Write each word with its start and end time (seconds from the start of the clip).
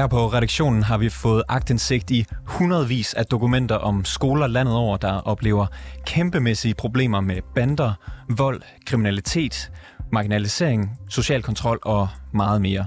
Her 0.00 0.06
på 0.06 0.26
redaktionen 0.26 0.82
har 0.82 0.98
vi 0.98 1.08
fået 1.08 1.42
agtindsigt 1.48 2.10
i 2.10 2.24
hundredvis 2.46 3.14
af 3.14 3.26
dokumenter 3.26 3.76
om 3.76 4.04
skoler 4.04 4.46
landet 4.46 4.74
over, 4.74 4.96
der 4.96 5.12
oplever 5.12 5.66
kæmpemæssige 6.06 6.74
problemer 6.74 7.20
med 7.20 7.36
bander, 7.54 7.92
vold, 8.28 8.62
kriminalitet, 8.86 9.72
marginalisering, 10.12 10.98
social 11.08 11.42
kontrol 11.42 11.78
og 11.82 12.08
meget 12.34 12.62
mere. 12.62 12.86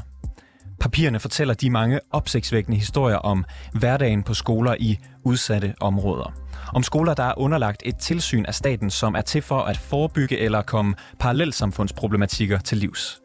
Papirerne 0.79 1.19
fortæller 1.19 1.53
de 1.53 1.69
mange 1.69 1.99
opsigtsvækkende 2.11 2.77
historier 2.77 3.17
om 3.17 3.45
hverdagen 3.73 4.23
på 4.23 4.33
skoler 4.33 4.75
i 4.79 4.97
udsatte 5.23 5.73
områder. 5.81 6.33
Om 6.73 6.83
skoler, 6.83 7.13
der 7.13 7.23
er 7.23 7.37
underlagt 7.37 7.83
et 7.85 7.97
tilsyn 7.97 8.45
af 8.45 8.55
staten, 8.55 8.89
som 8.89 9.15
er 9.15 9.21
til 9.21 9.41
for 9.41 9.59
at 9.59 9.77
forebygge 9.77 10.39
eller 10.39 10.61
komme 10.61 10.95
parallelsamfundsproblematikker 11.19 12.57
til 12.57 12.77
livs. 12.77 13.19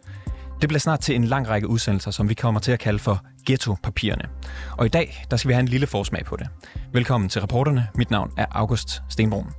Det 0.61 0.69
bliver 0.69 0.81
snart 0.81 1.01
til 1.01 1.15
en 1.15 1.25
lang 1.25 1.49
række 1.49 1.69
udsendelser, 1.69 2.11
som 2.11 2.29
vi 2.29 2.35
kommer 2.35 2.61
til 2.61 2.73
at 2.73 2.79
kalde 2.79 2.99
for 2.99 3.25
ghetto-papirerne. 3.49 4.25
Og 4.79 4.87
i 4.87 4.89
dag, 4.89 5.25
der 5.31 5.37
skal 5.37 5.49
vi 5.49 5.55
have 5.55 5.61
en 5.61 5.69
lille 5.69 5.87
forsmag 5.87 6.25
på 6.25 6.37
det. 6.37 6.49
Velkommen 6.93 7.29
til 7.31 7.41
reporterne. 7.41 7.89
Mit 7.95 8.11
navn 8.11 8.33
er 8.37 8.47
August 8.51 9.03
Stenbrun. 9.09 9.53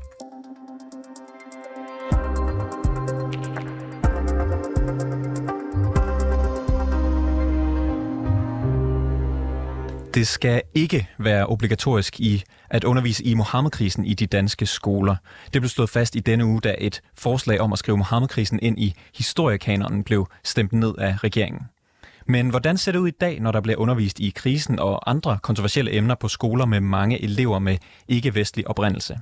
Det 10.13 10.27
skal 10.27 10.61
ikke 10.75 11.09
være 11.19 11.45
obligatorisk 11.45 12.19
i 12.19 12.43
at 12.69 12.83
undervise 12.83 13.23
i 13.23 13.33
Mohammed-krisen 13.33 14.05
i 14.05 14.13
de 14.13 14.27
danske 14.27 14.65
skoler. 14.65 15.15
Det 15.53 15.61
blev 15.61 15.69
slået 15.69 15.89
fast 15.89 16.15
i 16.15 16.19
denne 16.19 16.45
uge, 16.45 16.61
da 16.61 16.75
et 16.77 17.01
forslag 17.15 17.59
om 17.59 17.73
at 17.73 17.79
skrive 17.79 17.97
Mohammed-krisen 17.97 18.59
ind 18.61 18.79
i 18.79 18.93
historiekanonen 19.15 20.03
blev 20.03 20.27
stemt 20.43 20.73
ned 20.73 20.95
af 20.97 21.23
regeringen. 21.23 21.61
Men 22.29 22.49
hvordan 22.49 22.77
ser 22.77 22.91
det 22.91 22.99
ud 22.99 23.07
i 23.07 23.11
dag, 23.21 23.39
når 23.39 23.51
der 23.51 23.61
bliver 23.61 23.77
undervist 23.77 24.19
i 24.19 24.29
krisen 24.35 24.79
og 24.79 25.09
andre 25.09 25.37
kontroversielle 25.43 25.93
emner 25.93 26.15
på 26.15 26.27
skoler 26.27 26.65
med 26.65 26.79
mange 26.79 27.23
elever 27.23 27.59
med 27.59 27.77
ikke-vestlig 28.07 28.67
oprindelse? 28.67 29.19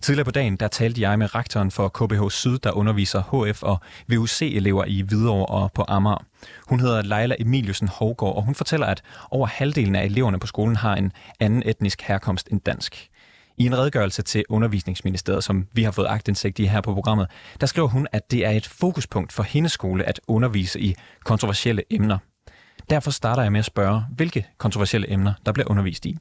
Tidligere 0.00 0.24
på 0.24 0.30
dagen, 0.30 0.56
der 0.56 0.68
talte 0.68 1.00
jeg 1.00 1.18
med 1.18 1.34
rektoren 1.34 1.70
for 1.70 1.88
KBH 1.88 2.30
Syd, 2.30 2.58
der 2.58 2.72
underviser 2.72 3.22
HF 3.22 3.62
og 3.62 3.80
VUC-elever 4.08 4.84
i 4.84 5.00
Hvidovre 5.00 5.46
og 5.46 5.72
på 5.72 5.84
Amager. 5.88 6.24
Hun 6.68 6.80
hedder 6.80 7.02
Leila 7.02 7.34
Emiliusen 7.38 7.88
Hovgaard, 7.88 8.36
og 8.36 8.42
hun 8.42 8.54
fortæller, 8.54 8.86
at 8.86 9.02
over 9.30 9.46
halvdelen 9.46 9.94
af 9.94 10.04
eleverne 10.04 10.38
på 10.38 10.46
skolen 10.46 10.76
har 10.76 10.94
en 10.94 11.12
anden 11.40 11.62
etnisk 11.66 12.02
herkomst 12.02 12.48
end 12.52 12.60
dansk. 12.60 13.08
I 13.58 13.66
en 13.66 13.78
redegørelse 13.78 14.22
til 14.22 14.44
Undervisningsministeriet, 14.48 15.44
som 15.44 15.66
vi 15.72 15.82
har 15.82 15.90
fået 15.90 16.06
agtindsigt 16.08 16.58
i 16.58 16.64
her 16.64 16.80
på 16.80 16.94
programmet, 16.94 17.26
der 17.60 17.66
skriver 17.66 17.88
hun, 17.88 18.06
at 18.12 18.30
det 18.30 18.46
er 18.46 18.50
et 18.50 18.66
fokuspunkt 18.66 19.32
for 19.32 19.42
hendes 19.42 19.72
skole 19.72 20.04
at 20.04 20.20
undervise 20.28 20.80
i 20.80 20.94
kontroversielle 21.24 21.82
emner. 21.90 22.18
Derfor 22.90 23.10
starter 23.10 23.42
jeg 23.42 23.52
med 23.52 23.58
at 23.58 23.64
spørge, 23.64 24.04
hvilke 24.16 24.46
kontroversielle 24.58 25.12
emner, 25.12 25.32
der 25.46 25.52
bliver 25.52 25.70
undervist 25.70 26.06
i. 26.06 26.16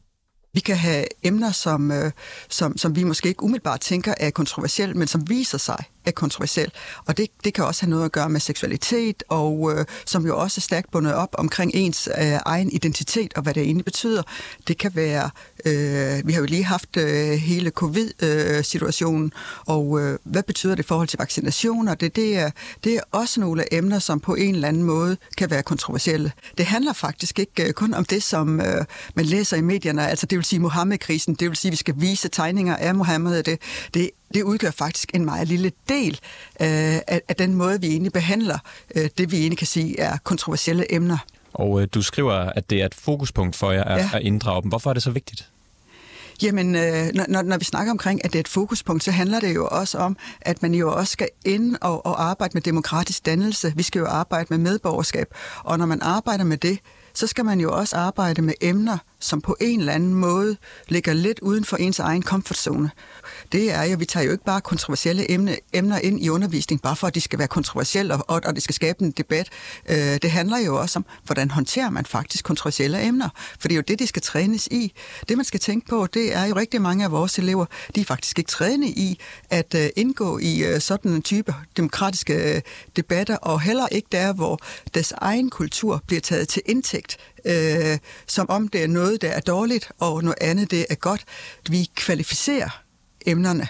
Vi 0.54 0.60
kan 0.60 0.78
have 0.78 1.06
emner, 1.24 1.52
som, 1.52 1.92
øh, 1.92 2.12
som, 2.50 2.78
som 2.78 2.96
vi 2.96 3.04
måske 3.04 3.30
ikke 3.30 3.44
umiddelbart 3.44 3.80
tænker 3.80 4.14
er 4.18 4.30
kontroversielle, 4.30 4.96
men 4.96 5.08
som 5.08 5.30
viser 5.30 5.58
sig 5.58 5.84
er 6.10 6.14
kontroversiel. 6.14 6.72
Og 7.06 7.18
det, 7.18 7.28
det 7.44 7.54
kan 7.54 7.66
også 7.66 7.82
have 7.82 7.90
noget 7.90 8.06
at 8.06 8.12
gøre 8.12 8.30
med 8.30 8.40
seksualitet, 8.40 9.24
og 9.30 9.72
øh, 9.74 9.86
som 10.06 10.26
jo 10.26 10.40
også 10.40 10.60
er 10.60 10.62
stærkt 10.62 10.92
bundet 10.92 11.14
op 11.14 11.36
omkring 11.38 11.72
ens 11.74 12.10
øh, 12.22 12.40
egen 12.46 12.72
identitet 12.72 13.34
og 13.34 13.42
hvad 13.42 13.54
det 13.54 13.64
egentlig 13.64 13.86
betyder. 13.86 14.24
Det 14.68 14.78
kan 14.78 14.92
være, 14.96 15.30
øh, 15.66 16.28
vi 16.28 16.34
har 16.34 16.40
jo 16.40 16.46
lige 16.46 16.64
haft 16.64 16.98
øh, 16.98 17.32
hele 17.32 17.70
covid-situationen, 17.70 19.26
øh, 19.26 19.76
og 19.76 20.00
øh, 20.02 20.20
hvad 20.24 20.44
betyder 20.44 20.76
det 20.76 20.84
i 20.84 20.88
forhold 20.88 21.08
til 21.08 21.18
vaccinationer? 21.18 21.96
Det, 21.96 22.16
det, 22.16 22.38
er, 22.38 22.52
det 22.84 22.96
er 22.96 23.02
også 23.12 23.40
nogle 23.40 23.74
emner, 23.74 24.00
som 24.00 24.20
på 24.20 24.36
en 24.36 24.56
eller 24.56 24.68
anden 24.68 24.84
måde 24.84 25.18
kan 25.38 25.50
være 25.50 25.64
kontroversielle. 25.64 26.32
Det 26.58 26.66
handler 26.66 26.94
faktisk 26.94 27.40
ikke 27.40 27.68
øh, 27.68 27.74
kun 27.74 27.94
om 27.94 28.06
det, 28.06 28.24
som 28.24 28.62
øh, 28.62 28.86
man 29.16 29.26
læser 29.26 29.58
i 29.58 29.62
medierne, 29.62 30.08
altså 30.08 30.26
det 30.26 30.38
vil 30.38 30.46
sige 30.46 30.60
Mohammed-krisen, 30.60 31.36
det 31.36 31.50
vil 31.50 31.58
sige, 31.58 31.70
at 31.70 31.72
vi 31.72 31.78
skal 31.78 31.94
vise 31.98 32.28
tegninger 32.28 32.76
af 32.76 32.96
Mohammed. 32.96 33.44
Det, 33.44 33.60
det 33.94 34.10
det 34.34 34.44
udgør 34.44 34.72
faktisk 34.72 35.12
en 35.14 35.26
meget 35.26 35.48
lille 35.48 35.72
del 35.90 36.20
øh, 36.62 36.68
af, 37.08 37.22
af 37.28 37.36
den 37.36 37.54
måde, 37.54 37.82
vi 37.82 37.88
egentlig 37.88 38.14
behandler 38.14 38.60
øh, 38.96 39.10
det, 39.18 39.32
vi 39.32 39.38
egentlig 39.38 39.58
kan 39.58 39.68
sige 39.68 40.00
er 40.00 40.18
kontroversielle 40.24 40.94
emner. 40.94 41.18
Og 41.54 41.82
øh, 41.82 41.88
du 41.94 42.02
skriver, 42.02 42.34
at 42.34 42.70
det 42.70 42.82
er 42.82 42.86
et 42.86 42.96
fokuspunkt 42.96 43.56
for 43.56 43.72
jer 43.72 43.84
at, 43.84 44.00
ja. 44.00 44.10
at 44.14 44.22
inddrage 44.22 44.62
dem. 44.62 44.70
Hvorfor 44.70 44.90
er 44.90 44.94
det 44.94 45.04
så 45.04 45.12
vigtigt? 45.12 45.50
Jamen, 46.42 46.76
øh, 46.76 47.10
når, 47.14 47.42
når 47.42 47.58
vi 47.58 47.66
snakker 47.66 47.92
omkring, 47.92 48.26
at 48.26 48.34
det 48.34 48.40
er 48.40 48.44
et 48.44 48.48
fokuspunkt, 48.48 49.04
så 49.04 49.12
handler 49.12 49.40
det 49.40 49.56
jo 49.56 49.68
også 49.72 49.98
om, 49.98 50.18
at 50.42 50.62
man 50.62 50.74
jo 50.74 50.94
også 50.94 51.12
skal 51.12 51.28
ind 51.46 51.76
og, 51.82 52.06
og 52.06 52.24
arbejde 52.24 52.52
med 52.54 52.62
demokratisk 52.62 53.26
dannelse. 53.26 53.74
Vi 53.76 53.84
skal 53.84 54.00
jo 54.00 54.06
arbejde 54.06 54.48
med 54.50 54.58
medborgerskab. 54.58 55.28
Og 55.64 55.78
når 55.78 55.86
man 55.86 56.02
arbejder 56.02 56.44
med 56.44 56.58
det, 56.58 56.80
så 57.20 57.28
skal 57.28 57.46
man 57.46 57.60
jo 57.60 57.78
også 57.78 57.96
arbejde 57.96 58.42
med 58.42 58.54
emner, 58.62 58.98
som 59.20 59.42
på 59.42 59.56
en 59.62 59.80
eller 59.80 59.94
anden 59.94 60.14
måde 60.14 60.58
ligger 60.88 61.14
lidt 61.14 61.40
uden 61.40 61.66
for 61.66 61.78
ens 61.78 62.00
egen 62.00 62.22
komfortzone. 62.22 62.92
Det 63.52 63.72
er 63.74 63.84
jo, 63.84 63.98
vi 64.00 64.06
tager 64.06 64.26
jo 64.26 64.32
ikke 64.32 64.44
bare 64.44 64.62
kontroversielle 64.62 65.32
emne, 65.32 65.58
emner 65.74 66.00
ind 66.00 66.24
i 66.24 66.30
undervisning, 66.30 66.82
bare 66.82 66.96
for 66.96 67.08
at 67.08 67.16
de 67.16 67.22
skal 67.22 67.40
være 67.40 67.48
kontroversielle, 67.48 68.14
og, 68.14 68.26
og, 68.28 68.42
og 68.46 68.56
det 68.56 68.64
skal 68.64 68.76
skabe 68.76 69.04
en 69.04 69.12
debat. 69.12 69.50
Øh, 69.90 69.98
det 69.98 70.32
handler 70.32 70.58
jo 70.58 70.80
også 70.80 71.00
om, 71.00 71.06
hvordan 71.24 71.52
håndterer 71.52 71.90
man 71.90 72.06
faktisk 72.06 72.46
kontroversielle 72.46 73.04
emner, 73.04 73.30
for 73.60 73.68
det 73.68 73.72
er 73.72 73.76
jo 73.76 73.84
det, 73.88 74.00
de 74.00 74.08
skal 74.08 74.22
trænes 74.22 74.68
i. 74.68 74.94
Det, 75.30 75.38
man 75.38 75.46
skal 75.46 75.60
tænke 75.60 75.88
på, 75.88 76.08
det 76.14 76.36
er 76.36 76.46
jo 76.46 76.56
rigtig 76.56 76.82
mange 76.82 77.04
af 77.04 77.12
vores 77.12 77.40
elever, 77.40 77.66
de 77.96 78.02
er 78.02 78.06
faktisk 78.06 78.40
ikke 78.40 78.50
trænet 78.50 78.88
i 78.88 79.20
at 79.50 79.76
øh, 79.76 79.90
indgå 79.96 80.38
i 80.38 80.64
øh, 80.64 80.82
sådan 80.82 81.12
en 81.12 81.22
type 81.22 81.56
demokratiske 81.78 82.56
øh, 82.56 82.62
debatter, 82.96 83.36
og 83.36 83.62
heller 83.62 83.88
ikke 83.88 84.08
der, 84.12 84.34
hvor 84.34 84.60
deres 84.94 85.12
egen 85.12 85.50
kultur 85.50 86.04
bliver 86.08 86.22
taget 86.22 86.48
til 86.48 86.62
indtægt 86.66 87.09
øh, 87.46 87.98
som 88.28 88.50
om 88.50 88.68
det 88.68 88.84
er 88.84 88.88
noget, 88.88 89.22
der 89.22 89.30
er 89.30 89.40
dårligt, 89.40 89.92
og 90.00 90.24
noget 90.24 90.38
andet, 90.42 90.72
det 90.72 90.86
er 90.90 90.96
godt. 90.96 91.26
Vi 91.70 91.90
kvalificerer 91.96 92.84
emnerne. 93.26 93.68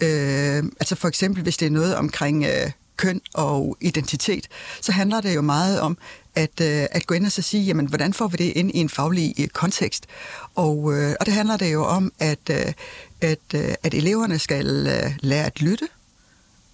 Øh, 0.00 0.64
altså 0.80 0.94
for 0.94 1.08
eksempel, 1.08 1.42
hvis 1.42 1.56
det 1.56 1.66
er 1.66 1.70
noget 1.70 1.96
omkring 1.96 2.44
øh, 2.44 2.70
køn 2.96 3.20
og 3.34 3.76
identitet, 3.80 4.48
så 4.80 4.92
handler 4.92 5.20
det 5.20 5.34
jo 5.34 5.40
meget 5.40 5.80
om 5.80 5.98
at, 6.34 6.60
øh, 6.60 6.86
at 6.90 7.06
gå 7.06 7.14
ind 7.14 7.26
og 7.26 7.32
så 7.32 7.42
sige, 7.42 7.64
jamen, 7.64 7.86
hvordan 7.86 8.12
får 8.12 8.28
vi 8.28 8.36
det 8.36 8.52
ind 8.56 8.70
i 8.74 8.78
en 8.78 8.88
faglig 8.88 9.34
øh, 9.40 9.48
kontekst? 9.48 10.06
Og, 10.54 10.92
øh, 10.94 11.14
og 11.20 11.26
det 11.26 11.34
handler 11.34 11.56
det 11.56 11.72
jo 11.72 11.84
om, 11.84 12.12
at, 12.18 12.50
øh, 12.50 12.72
at, 13.20 13.38
øh, 13.54 13.74
at 13.82 13.94
eleverne 13.94 14.38
skal 14.38 14.66
øh, 14.66 15.12
lære 15.20 15.46
at 15.46 15.60
lytte 15.60 15.88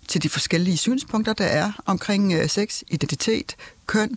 til 0.08 0.22
de 0.22 0.28
forskellige 0.28 0.76
synspunkter, 0.76 1.32
der 1.32 1.44
er 1.44 1.72
omkring 1.86 2.32
øh, 2.32 2.48
sex, 2.48 2.82
identitet, 2.88 3.56
køn. 3.86 4.16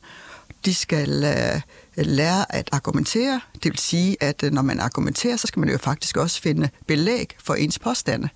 De 0.66 0.74
skal 0.74 1.24
øh, 1.24 1.62
lære 2.06 2.56
at 2.56 2.70
argumentere. 2.72 3.42
Det 3.54 3.66
vil 3.66 3.78
sige, 3.78 4.18
at 4.24 4.44
øh, 4.44 4.52
når 4.52 4.62
man 4.62 4.80
argumenterer, 4.80 5.38
så 5.38 5.48
skal 5.48 5.60
man 5.60 5.70
jo 5.70 5.78
faktisk 5.78 6.18
også 6.18 6.42
finde 6.42 6.70
belæg 6.88 7.36
for 7.40 7.54
ens 7.54 7.80
påstande. 7.80 8.30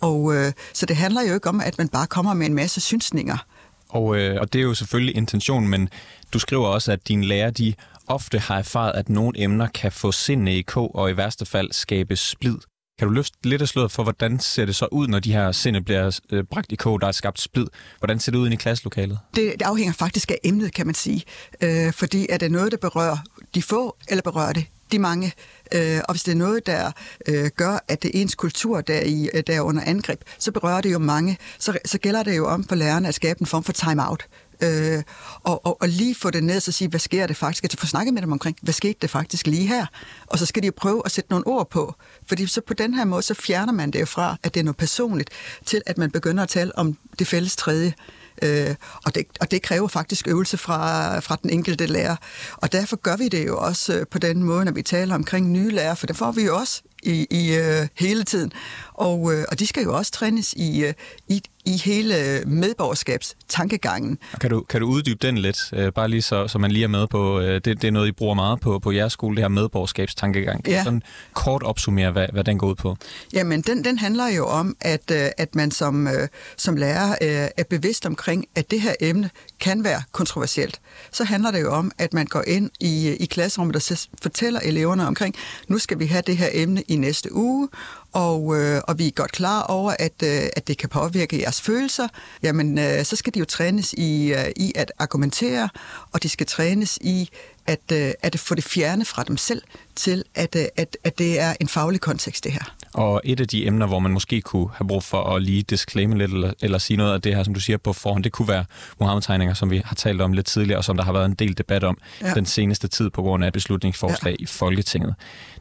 Og 0.00 0.34
øh, 0.34 0.52
så 0.72 0.86
det 0.86 0.96
handler 0.96 1.22
jo 1.22 1.34
ikke 1.34 1.48
om, 1.48 1.60
at 1.60 1.78
man 1.78 1.88
bare 1.88 2.06
kommer 2.06 2.34
med 2.34 2.46
en 2.46 2.54
masse 2.54 2.80
synsninger. 2.80 3.46
Og, 3.88 4.16
øh, 4.16 4.40
og 4.40 4.52
det 4.52 4.58
er 4.58 4.62
jo 4.62 4.74
selvfølgelig 4.74 5.16
intentionen, 5.16 5.68
men 5.70 5.88
du 6.32 6.38
skriver 6.38 6.66
også, 6.66 6.92
at 6.92 7.08
dine 7.08 7.26
lærer, 7.26 7.50
de 7.50 7.74
ofte 8.06 8.38
har 8.38 8.58
erfaret, 8.58 8.92
at 8.92 9.08
nogle 9.08 9.40
emner 9.40 9.66
kan 9.66 9.92
få 9.92 10.12
sindene 10.12 10.56
i 10.56 10.62
kog 10.62 10.94
og 10.94 11.10
i 11.10 11.16
værste 11.16 11.46
fald 11.46 11.72
skabe 11.72 12.16
splid. 12.16 12.56
Kan 12.98 13.08
du 13.08 13.14
løfte 13.14 13.36
lidt 13.44 13.62
af 13.62 13.68
sløret 13.68 13.92
for, 13.92 14.02
hvordan 14.02 14.40
ser 14.40 14.64
det 14.64 14.76
så 14.76 14.88
ud, 14.92 15.08
når 15.08 15.20
de 15.20 15.32
her 15.32 15.52
sinde 15.52 15.82
bliver 15.82 16.20
øh, 16.32 16.44
bragt 16.44 16.72
i 16.72 16.76
kog, 16.76 17.00
der 17.00 17.06
er 17.06 17.12
skabt 17.12 17.40
splid? 17.40 17.66
Hvordan 17.98 18.18
ser 18.18 18.32
det 18.32 18.38
ud 18.38 18.50
i 18.50 18.56
klasselokalet? 18.56 19.18
Det, 19.34 19.52
det 19.52 19.62
afhænger 19.62 19.92
faktisk 19.92 20.30
af 20.30 20.38
emnet, 20.44 20.74
kan 20.74 20.86
man 20.86 20.94
sige. 20.94 21.22
Øh, 21.60 21.92
fordi 21.92 22.26
er 22.28 22.36
det 22.36 22.52
noget, 22.52 22.72
der 22.72 22.78
berører 22.78 23.16
de 23.54 23.62
få, 23.62 23.96
eller 24.08 24.22
berører 24.22 24.52
det 24.52 24.66
de 24.92 24.98
mange? 24.98 25.32
Øh, 25.74 26.00
og 26.08 26.14
hvis 26.14 26.22
det 26.22 26.32
er 26.32 26.36
noget, 26.36 26.66
der 26.66 26.92
øh, 27.28 27.50
gør, 27.56 27.84
at 27.88 28.02
det 28.02 28.16
er 28.16 28.20
ens 28.22 28.34
kultur, 28.34 28.80
der, 28.80 29.00
i, 29.00 29.28
øh, 29.34 29.42
der 29.46 29.56
er 29.56 29.60
under 29.60 29.82
angreb, 29.86 30.20
så 30.38 30.52
berører 30.52 30.80
det 30.80 30.92
jo 30.92 30.98
mange. 30.98 31.38
Så, 31.58 31.78
så 31.84 31.98
gælder 31.98 32.22
det 32.22 32.36
jo 32.36 32.46
om 32.46 32.64
for 32.64 32.74
lærerne 32.74 33.08
at 33.08 33.14
skabe 33.14 33.40
en 33.40 33.46
form 33.46 33.64
for 33.64 33.72
time-out 33.72 34.26
øh, 34.60 35.02
og, 35.42 35.66
og, 35.66 35.82
og 35.82 35.88
lige 35.88 36.14
få 36.14 36.30
det 36.30 36.44
ned 36.44 36.56
og 36.56 36.74
sige, 36.74 36.88
hvad 36.88 37.00
sker 37.00 37.26
det 37.26 37.36
faktisk? 37.36 37.64
At 37.64 37.76
få 37.78 37.86
snakket 37.86 38.14
med 38.14 38.22
dem 38.22 38.32
omkring, 38.32 38.56
hvad 38.62 38.74
skete 38.74 38.98
det 39.02 39.10
faktisk 39.10 39.46
lige 39.46 39.66
her? 39.66 39.86
Og 40.26 40.38
så 40.38 40.46
skal 40.46 40.62
de 40.62 40.66
jo 40.66 40.72
prøve 40.76 41.02
at 41.04 41.10
sætte 41.10 41.30
nogle 41.30 41.46
ord 41.46 41.70
på. 41.70 41.94
Fordi 42.26 42.46
så 42.46 42.60
på 42.60 42.74
den 42.74 42.94
her 42.94 43.04
måde, 43.04 43.22
så 43.22 43.34
fjerner 43.34 43.72
man 43.72 43.90
det 43.90 44.00
jo 44.00 44.06
fra, 44.06 44.36
at 44.42 44.54
det 44.54 44.60
er 44.60 44.64
noget 44.64 44.76
personligt, 44.76 45.30
til 45.66 45.82
at 45.86 45.98
man 45.98 46.10
begynder 46.10 46.42
at 46.42 46.48
tale 46.48 46.78
om 46.78 46.98
det 47.18 47.26
fælles 47.26 47.56
tredje. 47.56 47.94
Øh, 48.42 48.74
og, 49.04 49.14
det, 49.14 49.26
og 49.40 49.50
det 49.50 49.62
kræver 49.62 49.88
faktisk 49.88 50.28
øvelse 50.28 50.56
fra, 50.56 51.18
fra 51.18 51.36
den 51.42 51.50
enkelte 51.50 51.86
lærer. 51.86 52.16
Og 52.56 52.72
derfor 52.72 52.96
gør 52.96 53.16
vi 53.16 53.28
det 53.28 53.46
jo 53.46 53.58
også 53.58 53.94
øh, 53.94 54.06
på 54.10 54.18
den 54.18 54.42
måde, 54.42 54.64
når 54.64 54.72
vi 54.72 54.82
taler 54.82 55.14
omkring 55.14 55.50
nye 55.50 55.70
lærer, 55.70 55.94
for 55.94 56.06
det 56.06 56.16
får 56.16 56.32
vi 56.32 56.42
jo 56.42 56.56
også 56.56 56.82
i, 57.02 57.26
i 57.30 57.54
øh, 57.54 57.88
hele 57.94 58.24
tiden. 58.24 58.52
Og, 58.92 59.34
øh, 59.34 59.44
og 59.48 59.58
de 59.58 59.66
skal 59.66 59.82
jo 59.82 59.96
også 59.96 60.12
trænes 60.12 60.52
i, 60.52 60.84
øh, 60.84 60.94
i, 61.28 61.42
i 61.64 61.76
hele 61.84 62.42
medborgerskabstankegangen. 62.46 64.18
Kan 64.40 64.50
du, 64.50 64.60
kan 64.60 64.80
du 64.80 64.86
uddybe 64.86 65.26
den 65.26 65.38
lidt, 65.38 65.58
øh, 65.72 65.92
bare 65.92 66.08
lige 66.08 66.22
så, 66.22 66.48
så 66.48 66.58
man 66.58 66.70
lige 66.70 66.84
er 66.84 66.88
med 66.88 67.06
på, 67.06 67.40
øh, 67.40 67.54
det, 67.54 67.64
det 67.64 67.84
er 67.84 67.90
noget, 67.90 68.08
I 68.08 68.12
bruger 68.12 68.34
meget 68.34 68.60
på, 68.60 68.78
på 68.78 68.92
jeres 68.92 69.12
skole, 69.12 69.36
det 69.36 69.42
her 69.42 69.48
medborgerskabstankegang. 69.48 70.64
Kan 70.64 70.72
ja. 70.72 70.84
sådan 70.84 71.02
kort 71.32 71.62
opsummere, 71.62 72.10
hvad, 72.10 72.26
hvad 72.32 72.44
den 72.44 72.58
går 72.58 72.66
ud 72.66 72.74
på? 72.74 72.96
Jamen, 73.32 73.62
den, 73.62 73.84
den 73.84 73.98
handler 73.98 74.28
jo 74.28 74.46
om, 74.46 74.76
at, 74.80 75.10
øh, 75.10 75.28
at 75.38 75.54
man 75.54 75.70
som, 75.70 76.08
som 76.56 76.76
lærer 76.76 77.16
er 77.20 77.64
bevidst 77.70 78.06
omkring, 78.06 78.46
at 78.54 78.70
det 78.70 78.80
her 78.80 78.94
emne 79.00 79.30
kan 79.60 79.84
være 79.84 80.02
kontroversielt. 80.12 80.80
Så 81.12 81.24
handler 81.24 81.50
det 81.50 81.60
jo 81.60 81.72
om, 81.72 81.92
at 81.98 82.14
man 82.14 82.26
går 82.26 82.42
ind 82.46 82.70
i, 82.80 83.16
i 83.20 83.26
klasserummet 83.26 83.76
og 83.76 83.98
fortæller 84.22 84.60
eleverne 84.60 85.06
omkring, 85.06 85.34
nu 85.68 85.78
skal 85.78 85.98
vi 85.98 86.06
have 86.06 86.22
det 86.26 86.36
her 86.36 86.48
emne 86.52 86.82
i 86.88 86.96
næste 86.96 87.34
uge, 87.34 87.68
og, 88.14 88.56
øh, 88.56 88.80
og 88.88 88.98
vi 88.98 89.06
er 89.06 89.10
godt 89.10 89.32
klar 89.32 89.62
over, 89.62 89.94
at, 89.98 90.22
øh, 90.22 90.42
at 90.56 90.68
det 90.68 90.78
kan 90.78 90.88
påvirke 90.88 91.40
jeres 91.40 91.60
følelser, 91.60 92.08
jamen 92.42 92.78
øh, 92.78 93.04
så 93.04 93.16
skal 93.16 93.34
de 93.34 93.38
jo 93.38 93.44
trænes 93.44 93.92
i, 93.92 94.32
øh, 94.32 94.50
i 94.56 94.72
at 94.74 94.92
argumentere, 94.98 95.68
og 96.12 96.22
de 96.22 96.28
skal 96.28 96.46
trænes 96.46 96.98
i 97.00 97.30
at, 97.66 97.92
øh, 97.92 98.12
at 98.22 98.38
få 98.38 98.54
det 98.54 98.64
fjerne 98.64 99.04
fra 99.04 99.22
dem 99.22 99.36
selv 99.36 99.62
til, 99.96 100.24
at, 100.34 100.56
øh, 100.56 100.64
at, 100.76 100.96
at 101.04 101.18
det 101.18 101.40
er 101.40 101.54
en 101.60 101.68
faglig 101.68 102.00
kontekst, 102.00 102.44
det 102.44 102.52
her. 102.52 102.74
Og 102.94 103.20
et 103.24 103.40
af 103.40 103.48
de 103.48 103.66
emner, 103.66 103.86
hvor 103.86 103.98
man 103.98 104.12
måske 104.12 104.40
kunne 104.40 104.68
have 104.74 104.88
brug 104.88 105.02
for 105.02 105.22
at 105.22 105.42
lige 105.42 105.62
disclaime 105.62 106.18
lidt, 106.18 106.32
eller, 106.32 106.52
eller 106.62 106.78
sige 106.78 106.96
noget 106.96 107.12
af 107.12 107.22
det 107.22 107.36
her, 107.36 107.42
som 107.42 107.54
du 107.54 107.60
siger 107.60 107.76
på 107.76 107.92
forhånd, 107.92 108.24
det 108.24 108.32
kunne 108.32 108.48
være 108.48 108.64
Mohammed-tegninger, 109.00 109.54
som 109.54 109.70
vi 109.70 109.82
har 109.84 109.94
talt 109.94 110.20
om 110.20 110.32
lidt 110.32 110.46
tidligere, 110.46 110.78
og 110.78 110.84
som 110.84 110.96
der 110.96 111.04
har 111.04 111.12
været 111.12 111.24
en 111.24 111.34
del 111.34 111.58
debat 111.58 111.84
om 111.84 111.98
ja. 112.22 112.34
den 112.34 112.46
seneste 112.46 112.88
tid 112.88 113.10
på 113.10 113.22
grund 113.22 113.44
af 113.44 113.48
et 113.48 113.52
beslutningsforslag 113.52 114.36
ja. 114.38 114.42
i 114.42 114.46
Folketinget. 114.46 115.14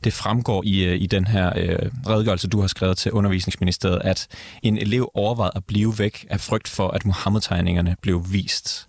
Det 0.04 0.14
fremgår 0.14 0.64
i, 0.66 0.84
øh, 0.84 1.02
i 1.02 1.06
den 1.06 1.28
her 1.28 1.54
øh, 1.56 1.92
redegørelse, 2.08 2.48
du 2.48 2.62
har 2.62 2.68
skrevet 2.68 2.98
til 2.98 3.12
undervisningsministeriet, 3.12 4.02
at 4.04 4.28
en 4.64 4.78
elev 4.78 5.12
overvejede 5.14 5.52
at 5.56 5.66
blive 5.66 6.00
væk 6.00 6.26
af 6.30 6.40
frygt 6.40 6.68
for, 6.68 6.88
at 6.88 7.06
Mohammed-tegningerne 7.06 7.96
blev 8.02 8.24
vist. 8.32 8.88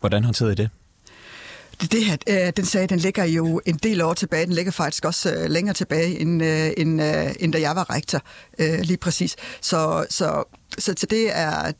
Hvordan 0.00 0.24
håndterede 0.24 0.52
I 0.52 0.56
det? 0.56 0.70
Det, 1.80 1.92
det 1.92 2.04
her, 2.04 2.16
øh, 2.28 2.52
den 2.56 2.64
sag, 2.64 2.88
den 2.88 2.98
ligger 2.98 3.24
jo 3.24 3.60
en 3.66 3.76
del 3.82 4.00
år 4.00 4.14
tilbage. 4.14 4.46
Den 4.46 4.52
ligger 4.52 4.72
faktisk 4.72 5.04
også 5.04 5.34
øh, 5.34 5.50
længere 5.50 5.74
tilbage, 5.74 6.20
end, 6.20 6.44
øh, 6.44 6.70
end, 6.76 7.02
øh, 7.02 7.34
end 7.40 7.52
da 7.52 7.60
jeg 7.60 7.76
var 7.76 7.90
rektor, 7.90 8.22
øh, 8.58 8.80
lige 8.80 8.96
præcis. 8.96 9.36
Så, 9.60 10.06
så, 10.10 10.44
så, 10.78 10.94
så 10.96 11.06
det 11.10 11.36
er 11.36 11.72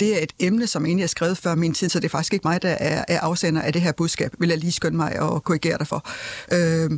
det 0.00 0.18
er 0.18 0.22
et 0.22 0.32
emne, 0.38 0.66
som 0.66 0.86
egentlig 0.86 1.02
er 1.02 1.08
skrevet 1.08 1.38
før 1.38 1.54
min 1.54 1.74
tid, 1.74 1.88
så 1.88 1.98
det 2.00 2.04
er 2.04 2.10
faktisk 2.10 2.32
ikke 2.32 2.48
mig, 2.48 2.62
der 2.62 2.68
er, 2.68 3.04
er 3.08 3.20
afsender 3.20 3.62
af 3.62 3.72
det 3.72 3.82
her 3.82 3.92
budskab, 3.92 4.32
vil 4.38 4.48
jeg 4.48 4.58
lige 4.58 4.72
skynde 4.72 4.96
mig 4.96 5.20
og 5.20 5.44
korrigere 5.44 5.78
dig 5.78 5.86
for. 5.86 6.06
Øh, 6.52 6.90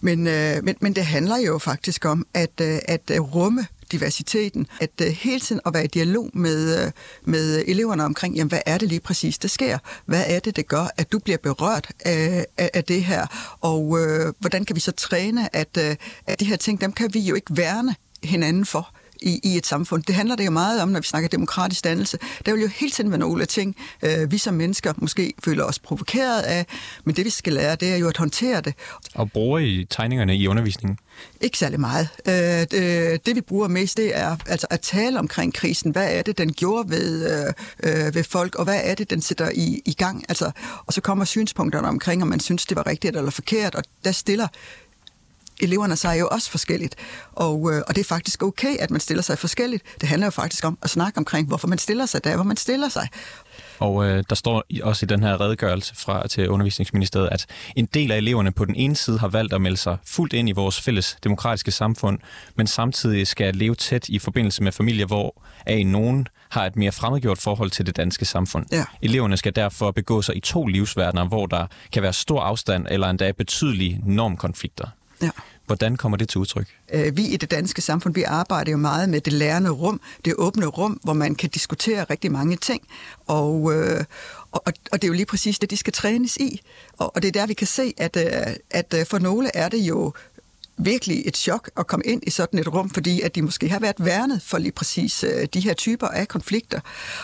men, 0.00 0.26
øh, 0.26 0.64
men, 0.64 0.76
men 0.80 0.94
det 0.94 1.06
handler 1.06 1.36
jo 1.36 1.58
faktisk 1.58 2.04
om 2.04 2.26
at, 2.34 2.60
øh, 2.60 2.78
at 2.84 3.10
rumme 3.10 3.66
diversiteten, 3.92 4.66
at 4.80 4.90
øh, 5.02 5.06
hele 5.08 5.40
tiden 5.40 5.60
at 5.66 5.74
være 5.74 5.84
i 5.84 5.86
dialog 5.86 6.30
med, 6.34 6.84
øh, 6.84 6.92
med 7.24 7.64
eleverne 7.66 8.04
omkring, 8.04 8.36
jamen, 8.36 8.48
hvad 8.48 8.60
er 8.66 8.78
det 8.78 8.88
lige 8.88 9.00
præcis, 9.00 9.38
der 9.38 9.48
sker? 9.48 9.78
Hvad 10.06 10.24
er 10.26 10.38
det, 10.38 10.56
det 10.56 10.68
gør, 10.68 10.86
at 10.96 11.12
du 11.12 11.18
bliver 11.18 11.38
berørt 11.38 11.92
af, 12.00 12.46
af, 12.58 12.70
af 12.74 12.84
det 12.84 13.04
her? 13.04 13.26
Og 13.60 14.00
øh, 14.00 14.32
hvordan 14.38 14.64
kan 14.64 14.76
vi 14.76 14.80
så 14.80 14.92
træne, 14.92 15.56
at, 15.56 15.76
øh, 15.78 15.96
at 16.26 16.40
de 16.40 16.44
her 16.44 16.56
ting, 16.56 16.80
dem 16.80 16.92
kan 16.92 17.14
vi 17.14 17.20
jo 17.20 17.34
ikke 17.34 17.56
værne 17.56 17.94
hinanden 18.22 18.66
for 18.66 18.94
i, 19.22 19.40
i 19.42 19.56
et 19.56 19.66
samfund. 19.66 20.02
Det 20.02 20.14
handler 20.14 20.36
det 20.36 20.46
jo 20.46 20.50
meget 20.50 20.82
om, 20.82 20.88
når 20.88 21.00
vi 21.00 21.06
snakker 21.06 21.28
demokratisk 21.28 21.84
dannelse. 21.84 22.18
Der 22.46 22.52
vil 22.52 22.62
jo 22.62 22.68
hele 22.68 22.92
tiden 22.92 23.10
være 23.10 23.18
nogle 23.18 23.46
ting, 23.46 23.76
øh, 24.02 24.32
vi 24.32 24.38
som 24.38 24.54
mennesker 24.54 24.92
måske 24.96 25.32
føler 25.44 25.64
os 25.64 25.78
provokeret 25.78 26.42
af, 26.42 26.66
men 27.04 27.16
det 27.16 27.24
vi 27.24 27.30
skal 27.30 27.52
lære, 27.52 27.76
det 27.76 27.92
er 27.92 27.96
jo 27.96 28.08
at 28.08 28.16
håndtere 28.16 28.60
det. 28.60 28.74
Og 29.14 29.32
bruger 29.32 29.58
I 29.58 29.86
tegningerne 29.90 30.36
i 30.36 30.46
undervisningen? 30.46 30.98
Ikke 31.40 31.58
særlig 31.58 31.80
meget. 31.80 32.08
Øh, 32.28 32.34
det, 32.34 33.26
det 33.26 33.36
vi 33.36 33.40
bruger 33.40 33.68
mest, 33.68 33.96
det 33.96 34.16
er 34.16 34.36
altså 34.46 34.66
at 34.70 34.80
tale 34.80 35.18
omkring 35.18 35.54
krisen. 35.54 35.92
Hvad 35.92 36.18
er 36.18 36.22
det, 36.22 36.38
den 36.38 36.52
gjorde 36.52 36.90
ved, 36.90 37.44
øh, 37.82 38.06
øh, 38.06 38.14
ved 38.14 38.24
folk, 38.24 38.54
og 38.54 38.64
hvad 38.64 38.80
er 38.84 38.94
det, 38.94 39.10
den 39.10 39.22
sætter 39.22 39.50
i, 39.54 39.82
i 39.84 39.92
gang? 39.92 40.24
Altså, 40.28 40.50
og 40.86 40.92
så 40.92 41.00
kommer 41.00 41.24
synspunkterne 41.24 41.88
omkring, 41.88 42.22
om 42.22 42.28
man 42.28 42.40
synes, 42.40 42.66
det 42.66 42.76
var 42.76 42.86
rigtigt 42.86 43.16
eller 43.16 43.30
forkert, 43.30 43.74
og 43.74 43.84
der 44.04 44.12
stiller 44.12 44.48
eleverne 45.62 45.96
sig 45.96 46.20
jo 46.20 46.28
også 46.28 46.50
forskelligt. 46.50 46.96
Og, 47.32 47.72
øh, 47.72 47.82
og 47.88 47.94
det 47.94 48.00
er 48.00 48.04
faktisk 48.04 48.42
okay, 48.42 48.76
at 48.76 48.90
man 48.90 49.00
stiller 49.00 49.22
sig 49.22 49.38
forskelligt. 49.38 49.82
Det 50.00 50.08
handler 50.08 50.26
jo 50.26 50.30
faktisk 50.30 50.64
om 50.64 50.78
at 50.82 50.90
snakke 50.90 51.18
omkring, 51.18 51.48
hvorfor 51.48 51.68
man 51.68 51.78
stiller 51.78 52.06
sig 52.06 52.24
der, 52.24 52.34
hvor 52.34 52.44
man 52.44 52.56
stiller 52.56 52.88
sig. 52.88 53.08
Og 53.78 54.04
øh, 54.04 54.24
der 54.28 54.34
står 54.34 54.62
også 54.82 55.06
i 55.06 55.08
den 55.08 55.22
her 55.22 55.40
redegørelse 55.40 55.96
fra 55.96 56.28
til 56.28 56.48
undervisningsministeriet, 56.48 57.28
at 57.32 57.46
en 57.76 57.86
del 57.86 58.12
af 58.12 58.16
eleverne 58.16 58.52
på 58.52 58.64
den 58.64 58.74
ene 58.74 58.96
side 58.96 59.18
har 59.18 59.28
valgt 59.28 59.52
at 59.52 59.60
melde 59.60 59.76
sig 59.76 59.96
fuldt 60.04 60.32
ind 60.32 60.48
i 60.48 60.52
vores 60.52 60.80
fælles 60.80 61.16
demokratiske 61.24 61.70
samfund, 61.70 62.18
men 62.54 62.66
samtidig 62.66 63.26
skal 63.26 63.54
leve 63.54 63.74
tæt 63.74 64.08
i 64.08 64.18
forbindelse 64.18 64.62
med 64.62 64.72
familier, 64.72 65.06
hvor 65.06 65.42
af 65.66 65.86
nogen 65.86 66.26
har 66.48 66.66
et 66.66 66.76
mere 66.76 66.92
fremmedgjort 66.92 67.38
forhold 67.38 67.70
til 67.70 67.86
det 67.86 67.96
danske 67.96 68.24
samfund. 68.24 68.66
Ja. 68.72 68.84
Eleverne 69.02 69.36
skal 69.36 69.56
derfor 69.56 69.90
begå 69.90 70.22
sig 70.22 70.36
i 70.36 70.40
to 70.40 70.66
livsverdener, 70.66 71.24
hvor 71.24 71.46
der 71.46 71.66
kan 71.92 72.02
være 72.02 72.12
stor 72.12 72.40
afstand 72.40 72.86
eller 72.90 73.10
endda 73.10 73.32
betydelige 73.32 74.02
normkonflikter. 74.06 74.86
Ja. 75.22 75.30
Hvordan 75.66 75.96
kommer 75.96 76.18
det 76.18 76.28
til 76.28 76.38
udtryk? 76.38 76.66
Øh, 76.92 77.16
vi 77.16 77.26
i 77.26 77.36
det 77.36 77.50
danske 77.50 77.82
samfund, 77.82 78.14
vi 78.14 78.22
arbejder 78.22 78.70
jo 78.70 78.76
meget 78.76 79.08
med 79.08 79.20
det 79.20 79.32
lærende 79.32 79.70
rum, 79.70 80.00
det 80.24 80.34
åbne 80.38 80.66
rum, 80.66 81.00
hvor 81.04 81.12
man 81.12 81.34
kan 81.34 81.50
diskutere 81.50 82.04
rigtig 82.04 82.32
mange 82.32 82.56
ting. 82.56 82.88
Og, 83.26 83.74
øh, 83.74 84.04
og, 84.52 84.62
og 84.92 85.02
det 85.02 85.04
er 85.04 85.08
jo 85.08 85.14
lige 85.14 85.26
præcis 85.26 85.58
det, 85.58 85.70
de 85.70 85.76
skal 85.76 85.92
trænes 85.92 86.36
i. 86.36 86.60
Og, 86.98 87.16
og 87.16 87.22
det 87.22 87.28
er 87.28 87.32
der, 87.32 87.46
vi 87.46 87.54
kan 87.54 87.66
se, 87.66 87.94
at, 87.98 88.16
øh, 88.16 88.54
at 88.70 88.94
for 89.08 89.18
nogle 89.18 89.56
er 89.56 89.68
det 89.68 89.78
jo 89.78 90.12
virkelig 90.84 91.22
et 91.26 91.36
chok 91.36 91.70
at 91.76 91.86
komme 91.86 92.04
ind 92.06 92.22
i 92.26 92.30
sådan 92.30 92.58
et 92.58 92.74
rum, 92.74 92.90
fordi 92.90 93.20
at 93.20 93.34
de 93.34 93.42
måske 93.42 93.68
har 93.68 93.78
været 93.78 93.96
værnet 93.98 94.42
for 94.42 94.58
lige 94.58 94.72
præcis 94.72 95.24
øh, 95.24 95.46
de 95.54 95.60
her 95.60 95.74
typer 95.74 96.06
af 96.06 96.28
konflikter. 96.28 96.80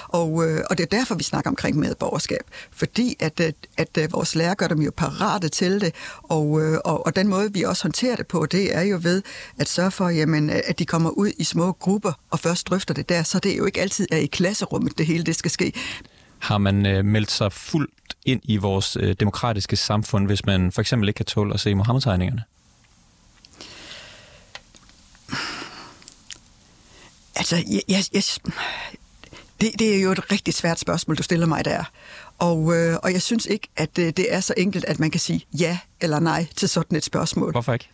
Og, 0.09 0.49
øh, 0.49 0.65
og 0.71 0.79
det 0.79 0.85
er 0.93 0.97
derfor, 0.99 1.15
vi 1.15 1.25
snakker 1.25 1.51
omkring 1.51 1.79
medborgerskab. 1.79 2.43
Fordi 2.73 3.17
at, 3.21 3.41
øh, 3.41 3.53
at, 3.77 3.99
at 3.99 4.13
vores 4.13 4.35
lærer 4.35 4.55
gør 4.55 4.69
dem 4.69 4.83
jo 4.83 4.93
parate 4.97 5.49
til 5.49 5.81
det, 5.81 5.95
og, 6.23 6.63
øh, 6.63 6.79
og, 6.85 7.07
og 7.07 7.17
den 7.17 7.29
måde, 7.29 7.53
vi 7.53 7.63
også 7.63 7.85
håndterer 7.85 8.17
det 8.17 8.27
på, 8.27 8.47
det 8.47 8.77
er 8.77 8.83
jo 8.83 8.99
ved 9.03 9.23
at 9.59 9.69
sørge 9.69 9.91
for, 9.91 10.09
jamen, 10.09 10.51
øh, 10.51 10.61
at 10.65 10.79
de 10.79 10.87
kommer 10.87 11.11
ud 11.11 11.31
i 11.39 11.45
små 11.45 11.73
grupper 11.73 12.13
og 12.31 12.41
først 12.41 12.69
drøfter 12.69 12.95
det 12.95 13.09
der, 13.09 13.23
så 13.23 13.39
det 13.39 13.53
er 13.53 13.57
jo 13.57 13.65
ikke 13.65 13.81
altid 13.81 14.07
er 14.13 14.17
i 14.17 14.27
klasserummet, 14.27 14.99
det 14.99 15.07
hele 15.07 15.25
det 15.25 15.37
skal 15.37 15.51
ske. 15.51 15.73
Har 16.39 16.59
man 16.59 16.87
øh, 16.87 17.05
meldt 17.05 17.31
sig 17.31 17.53
fuldt 17.53 18.17
ind 18.27 18.41
i 18.45 18.57
vores 18.57 18.97
øh, 19.01 19.17
demokratiske 19.21 19.77
samfund, 19.77 20.27
hvis 20.27 20.47
man 20.47 20.73
for 20.73 20.81
eksempel 20.81 21.09
ikke 21.09 21.17
kan 21.17 21.27
tåle 21.27 21.55
at 21.55 21.61
se 21.61 21.75
Mohammed-tegningerne? 21.75 22.43
Altså, 27.37 27.57
jeg, 27.57 27.83
jeg, 27.89 28.05
jeg, 28.13 28.23
det, 29.61 29.73
det 29.79 29.97
er 29.97 30.01
jo 30.01 30.13
et 30.13 30.33
rigtig 30.33 30.55
svært 30.55 30.79
spørgsmål, 30.79 31.17
du 31.17 31.23
stiller 31.23 31.47
mig 31.47 31.65
der. 31.65 31.85
Og, 32.39 32.77
øh, 32.77 32.97
og 33.03 33.13
jeg 33.13 33.23
synes 33.23 33.47
ikke, 33.47 33.69
at 33.77 33.97
det, 33.97 34.17
det 34.17 34.35
er 34.35 34.41
så 34.41 34.55
enkelt, 34.57 34.85
at 34.85 35.01
man 35.01 35.11
kan 35.11 35.21
sige 35.21 35.47
ja 35.59 35.79
eller 36.01 36.21
nej 36.21 36.47
til 36.57 36.69
sådan 36.69 36.97
et 36.97 37.05
spørgsmål. 37.05 37.53
Hvorfor 37.53 37.73
ikke? 37.73 37.89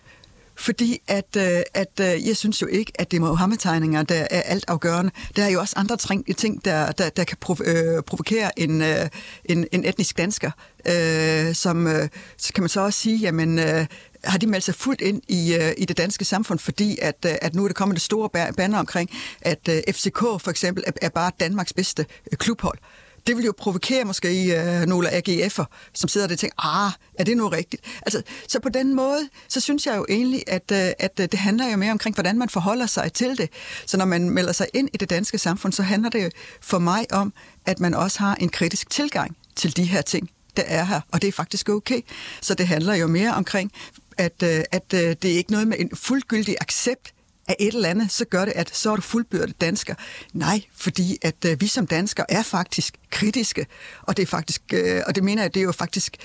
Fordi 0.55 0.99
at, 1.09 1.37
øh, 1.37 1.63
at 1.75 2.01
øh, 2.01 2.29
jeg 2.29 2.37
synes 2.37 2.63
jo 2.63 2.67
ikke, 2.67 2.93
at 2.95 3.11
det 3.11 3.17
er 3.17 3.21
Mohammed-tegninger, 3.21 4.03
der 4.03 4.27
er 4.31 4.43
alt 4.43 4.65
afgørende. 4.69 5.11
Der 5.37 5.45
er 5.45 5.49
jo 5.49 5.61
også 5.61 5.75
andre 5.77 5.97
ting, 6.37 6.65
der, 6.65 6.93
der, 6.93 7.09
der 7.09 7.25
kan 7.25 7.37
prov- 7.41 7.65
øh, 7.65 8.03
provokere 8.03 8.59
en, 8.59 8.83
øh, 8.83 9.09
en, 9.45 9.67
en 9.73 9.85
etnisk 9.85 10.19
dansker. 10.19 10.51
Øh, 10.89 11.55
som, 11.55 11.87
øh, 11.87 12.09
så 12.37 12.53
kan 12.53 12.63
man 12.63 12.69
så 12.69 12.81
også 12.81 12.99
sige, 12.99 13.19
jamen, 13.19 13.59
øh, 13.59 13.87
har 14.25 14.39
de 14.39 14.47
meldt 14.47 14.65
sig 14.65 14.75
fuldt 14.75 15.01
ind 15.01 15.23
i, 15.29 15.55
øh, 15.55 15.73
i 15.79 15.85
det 15.85 15.97
danske 15.97 16.25
samfund, 16.25 16.59
fordi 16.59 16.99
at, 17.03 17.17
øh, 17.27 17.35
at 17.43 17.55
nu 17.55 17.65
er 17.65 17.69
det 17.69 17.77
kommet 17.77 17.95
det 17.95 18.03
store 18.03 18.29
banner 18.57 18.79
omkring, 18.79 19.11
at 19.41 19.69
øh, 19.69 19.83
FCK 19.95 20.19
for 20.19 20.49
eksempel 20.49 20.85
er, 20.87 20.93
er 21.03 21.09
bare 21.09 21.31
Danmarks 21.41 21.73
bedste 21.73 22.07
øh, 22.33 22.39
klubhold. 22.39 22.79
Det 23.27 23.37
vil 23.37 23.45
jo 23.45 23.53
provokere 23.59 24.05
måske 24.05 24.57
øh, 24.57 24.87
nogle 24.87 25.09
AGF'er, 25.11 25.65
som 25.95 26.09
sidder 26.09 26.27
der 26.27 26.35
og 26.35 26.39
tænker, 26.39 26.85
ah, 26.87 26.93
er 27.15 27.25
det 27.25 27.37
nu 27.37 27.49
rigtigt? 27.49 27.83
Altså, 28.03 28.23
så 28.49 28.61
på 28.61 28.69
den 28.69 28.95
måde, 28.95 29.29
så 29.49 29.61
synes 29.61 29.87
jeg 29.87 29.97
jo 29.97 30.07
egentlig, 30.09 30.43
at, 30.47 30.73
øh, 30.73 30.93
at 30.99 31.21
øh, 31.21 31.29
det 31.33 31.39
handler 31.39 31.71
jo 31.71 31.77
mere 31.77 31.93
omkring, 31.93 32.17
hvordan 32.17 32.39
man 32.39 32.49
forholder 32.49 32.87
sig 32.87 33.13
til 33.13 33.39
det. 33.39 33.51
Så 33.87 33.97
når 33.97 34.05
man 34.05 34.31
melder 34.31 34.53
sig 34.53 34.67
ind 34.75 34.89
i 34.93 34.97
det 34.97 35.11
danske 35.11 35.39
samfund, 35.39 35.73
så 35.73 35.83
handler 35.83 36.11
det 36.11 36.33
for 36.61 36.79
mig 36.79 37.07
om, 37.13 37.33
at 37.67 37.81
man 37.81 37.95
også 37.95 38.19
har 38.19 38.35
en 38.35 38.49
kritisk 38.49 38.91
tilgang 38.91 39.37
til 39.57 39.77
de 39.77 39.85
her 39.85 40.03
ting 40.03 40.31
der 40.57 40.63
er 40.67 40.85
her, 40.85 41.01
og 41.13 41.23
det 41.23 41.29
er 41.29 41.33
faktisk 41.33 41.69
okay. 41.69 42.01
Så 42.41 42.55
det 42.55 42.67
handler 42.67 42.95
jo 42.95 43.07
mere 43.07 43.35
omkring, 43.35 43.73
at, 44.19 44.43
øh, 44.43 44.65
at 44.73 44.95
øh, 44.95 45.01
det 45.01 45.25
er 45.25 45.37
ikke 45.37 45.53
noget 45.53 45.69
med 45.69 45.77
en 45.81 45.91
fuldgyldig 45.95 46.57
accept 46.61 47.15
af 47.49 47.57
et 47.61 47.75
eller 47.75 47.89
andet, 47.89 48.13
så 48.13 48.25
gør 48.25 48.45
det, 48.45 48.53
at 48.57 48.77
så 48.77 48.91
er 48.91 48.97
du 48.97 49.03
fuldbyrdet 49.03 49.61
dansker. 49.61 49.95
Nej, 50.33 50.63
fordi 50.77 51.19
at 51.23 51.45
øh, 51.47 51.61
vi 51.61 51.67
som 51.67 51.87
danskere 51.87 52.27
er 52.29 52.43
faktisk 52.43 52.97
kritiske, 53.11 53.67
og 54.03 54.17
det 54.17 54.23
er 54.23 54.27
faktisk, 54.27 54.63
øh, 54.73 55.03
og 55.07 55.15
det 55.15 55.25
mener 55.25 55.43
jeg, 55.43 55.55
det 55.55 55.61
er 55.61 55.65
jo 55.65 55.73
faktisk, 55.73 56.17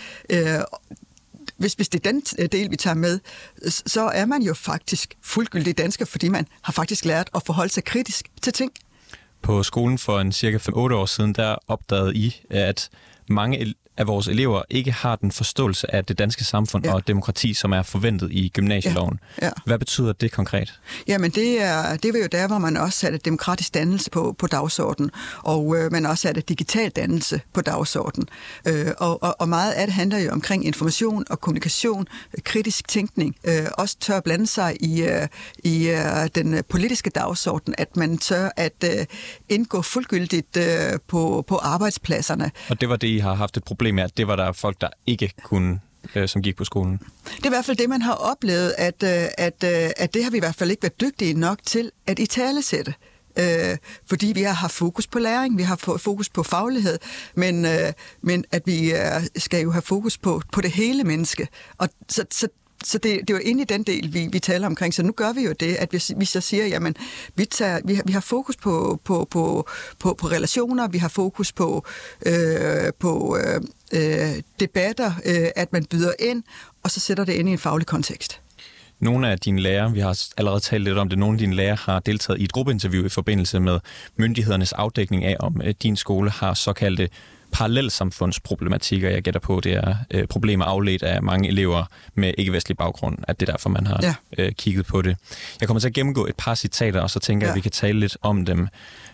hvis, 1.58 1.74
hvis 1.74 1.90
det 1.90 2.06
er 2.06 2.12
den 2.12 2.22
del, 2.48 2.72
vi 2.72 2.76
tager 2.76 2.94
med, 2.94 3.20
så 3.70 4.02
er 4.14 4.26
man 4.26 4.42
jo 4.42 4.54
faktisk 4.54 5.14
fuldgyldig 5.24 5.78
dansker, 5.78 6.06
fordi 6.06 6.30
man 6.30 6.48
har 6.62 6.74
faktisk 6.74 7.06
lært 7.06 7.30
at 7.36 7.42
forholde 7.46 7.74
sig 7.74 7.84
kritisk 7.84 8.28
til 8.42 8.54
ting. 8.54 8.72
På 9.42 9.64
skolen 9.64 9.98
for 9.98 10.20
en 10.20 10.32
cirka 10.32 10.58
5-8 10.58 10.76
år 10.76 11.06
siden, 11.06 11.34
der 11.34 11.56
opdagede 11.68 12.16
I, 12.16 12.42
at 12.50 12.90
mange 13.30 13.76
at 13.98 14.08
vores 14.08 14.28
elever 14.28 14.62
ikke 14.70 14.92
har 14.92 15.16
den 15.16 15.32
forståelse 15.32 15.96
af 15.96 16.06
det 16.06 16.20
danske 16.20 16.44
samfund 16.44 16.86
ja. 16.86 16.94
og 16.94 17.08
demokrati, 17.08 17.54
som 17.54 17.72
er 17.72 17.82
forventet 17.84 18.32
i 18.32 18.50
gymnasieloven. 18.50 19.20
Ja. 19.42 19.46
Ja. 19.46 19.52
Hvad 19.66 19.80
betyder 19.80 20.14
det 20.14 20.32
konkret? 20.32 20.80
Jamen 21.08 21.32
det 21.32 21.62
er, 21.62 21.98
det 21.98 22.16
er 22.16 22.20
jo 22.20 22.28
der, 22.32 22.48
hvor 22.48 22.58
man 22.58 22.78
også 22.78 23.00
satte 23.00 23.18
demokratisk 23.18 23.74
dannelse 23.74 24.10
på, 24.10 24.36
på 24.40 24.48
dagsordenen, 24.48 25.12
og 25.44 25.78
øh, 25.78 25.92
man 25.92 26.06
også 26.06 26.22
satte 26.22 26.42
digital 26.42 26.90
dannelse 26.90 27.42
på 27.54 27.62
dagsordenen. 27.62 28.28
Øh, 28.68 28.88
og, 28.98 29.24
og, 29.24 29.36
og 29.40 29.50
meget 29.50 29.72
af 29.72 29.88
det 29.88 29.94
handler 29.94 30.18
jo 30.18 30.32
omkring 30.32 30.66
information 30.66 31.26
og 31.30 31.42
kommunikation, 31.42 32.08
kritisk 32.44 32.88
tænkning, 32.88 33.36
øh, 33.44 33.66
også 33.78 33.98
tør 34.00 34.20
blande 34.20 34.48
sig 34.48 34.76
i, 34.80 35.02
øh, 35.02 35.28
i 35.64 35.88
øh, 35.90 36.28
den 36.36 36.64
politiske 36.70 37.10
dagsorden, 37.10 37.76
at 37.78 37.98
man 37.98 38.18
tør 38.18 38.50
at 38.58 38.84
øh, 38.84 39.06
indgå 39.50 39.82
fuldgyldigt 39.82 40.58
øh, 40.58 41.00
på, 41.08 41.46
på 41.48 41.56
arbejdspladserne. 41.56 42.52
Og 42.70 42.82
det 42.82 42.90
var 42.90 42.96
det, 42.96 43.08
I 43.08 43.18
har 43.18 43.34
haft 43.34 43.58
et 43.58 43.64
problem 43.64 43.87
med, 43.94 44.04
at 44.04 44.18
det 44.18 44.28
var 44.28 44.36
der 44.36 44.52
folk, 44.52 44.82
der 44.82 44.90
ikke 45.06 45.34
kunne 45.44 45.80
øh, 46.16 46.28
som 46.28 46.42
gik 46.42 46.56
på 46.56 46.64
skolen. 46.64 47.02
Det 47.24 47.44
er 47.44 47.46
i 47.46 47.50
hvert 47.50 47.66
fald 47.66 47.78
det, 47.78 47.90
man 47.90 48.02
har 48.02 48.14
oplevet, 48.14 48.74
at, 48.78 49.04
øh, 49.04 49.30
at, 49.38 49.64
øh, 49.64 49.90
at 49.98 50.14
det 50.14 50.24
har 50.24 50.32
vi 50.32 50.38
i 50.38 50.40
hvert 50.40 50.56
fald 50.56 50.72
ikke 50.72 50.84
været 50.84 51.02
dygtige 51.02 51.34
nok 51.34 51.60
til 51.66 51.92
at 52.08 52.20
i 52.20 52.26
tale 52.26 52.62
sætte. 52.62 52.94
Øh, 53.40 53.78
fordi 54.06 54.28
vi 54.36 54.42
har 54.42 54.54
haft 54.54 54.74
fokus 54.74 55.08
på 55.08 55.20
læring, 55.20 55.58
vi 55.58 55.64
har 55.64 55.76
fokus 55.98 56.30
på 56.30 56.44
faglighed, 56.44 57.00
men, 57.36 57.66
øh, 57.66 57.94
men 58.22 58.46
at 58.52 58.62
vi 58.66 58.94
øh, 58.94 59.00
skal 59.36 59.62
jo 59.62 59.72
have 59.72 59.82
fokus 59.82 60.18
på, 60.18 60.42
på 60.52 60.62
det 60.62 60.72
hele 60.72 61.04
menneske. 61.04 61.48
Og 61.78 61.90
så, 62.10 62.26
så 62.32 62.48
så 62.84 62.98
det, 62.98 63.28
det 63.28 63.34
var 63.34 63.40
inde 63.40 63.62
i 63.62 63.66
den 63.66 63.84
del, 63.84 64.14
vi, 64.14 64.28
vi 64.32 64.40
taler 64.40 64.68
omkring. 64.68 64.94
Så 64.94 65.04
nu 65.04 65.12
gør 65.12 65.34
vi 65.34 65.42
jo 65.42 65.52
det, 65.52 65.76
at 65.76 65.94
vi, 65.94 66.02
vi 66.18 66.26
så 66.26 66.42
siger, 66.42 66.66
jamen, 66.66 66.96
vi, 67.36 67.46
tager, 67.46 67.80
vi, 67.86 67.96
har, 67.96 68.04
vi 68.06 68.14
har 68.14 68.20
fokus 68.20 68.56
på, 68.56 69.00
på, 69.04 69.28
på, 69.32 69.68
på, 70.00 70.14
på 70.14 70.28
relationer, 70.28 70.88
vi 70.88 70.98
har 70.98 71.08
fokus 71.10 71.52
på, 71.52 71.86
øh, 72.26 72.94
på 73.00 73.38
øh, 73.38 73.62
øh, 73.94 74.42
debatter, 74.60 75.12
øh, 75.26 75.48
at 75.56 75.74
man 75.74 75.86
byder 75.86 76.12
ind, 76.20 76.44
og 76.84 76.92
så 76.92 77.00
sætter 77.00 77.26
det 77.26 77.34
ind 77.34 77.50
i 77.50 77.52
en 77.52 77.58
faglig 77.58 77.88
kontekst. 77.88 78.42
Nogle 79.00 79.30
af 79.30 79.40
dine 79.40 79.62
lærere, 79.62 79.92
vi 79.92 80.00
har 80.00 80.20
allerede 80.38 80.60
talt 80.60 80.84
lidt 80.84 80.98
om 80.98 81.10
det, 81.10 81.18
nogle 81.18 81.36
af 81.36 81.40
dine 81.40 81.56
lærere 81.56 81.78
har 81.82 82.00
deltaget 82.00 82.40
i 82.40 82.44
et 82.44 82.52
gruppeinterview 82.52 83.06
i 83.06 83.10
forbindelse 83.10 83.60
med 83.60 83.80
myndighedernes 84.16 84.74
afdækning 84.74 85.24
af, 85.26 85.36
om 85.40 85.62
øh, 85.64 85.74
din 85.84 85.96
skole 85.96 86.30
har 86.30 86.54
såkaldte 86.54 87.10
parallelsamfundsproblematikker, 87.58 89.10
jeg 89.10 89.22
gætter 89.22 89.40
på, 89.40 89.60
det 89.64 89.74
er 89.74 89.96
øh, 90.12 90.28
problemer 90.28 90.66
afledt 90.66 91.04
af 91.04 91.24
mange 91.24 91.48
elever 91.50 91.84
med 92.16 92.34
ikke-vestlig 92.38 92.78
baggrund, 92.78 93.18
at 93.28 93.40
det 93.40 93.50
er 93.50 93.52
derfor, 93.52 93.70
man 93.70 93.88
har 93.88 94.00
ja. 94.02 94.16
øh, 94.38 94.52
kigget 94.52 94.86
på 94.86 95.02
det. 95.02 95.18
Jeg 95.60 95.68
kommer 95.68 95.80
til 95.80 95.88
at 95.88 95.94
gennemgå 95.94 96.26
et 96.26 96.36
par 96.38 96.56
citater, 96.56 97.02
og 97.02 97.10
så 97.10 97.20
tænker 97.20 97.48
jeg, 97.48 97.50
ja. 97.50 97.54
at 97.54 97.56
vi 97.56 97.62
kan 97.62 97.72
tale 97.72 98.00
lidt 98.00 98.18
om 98.22 98.46
dem. 98.46 98.68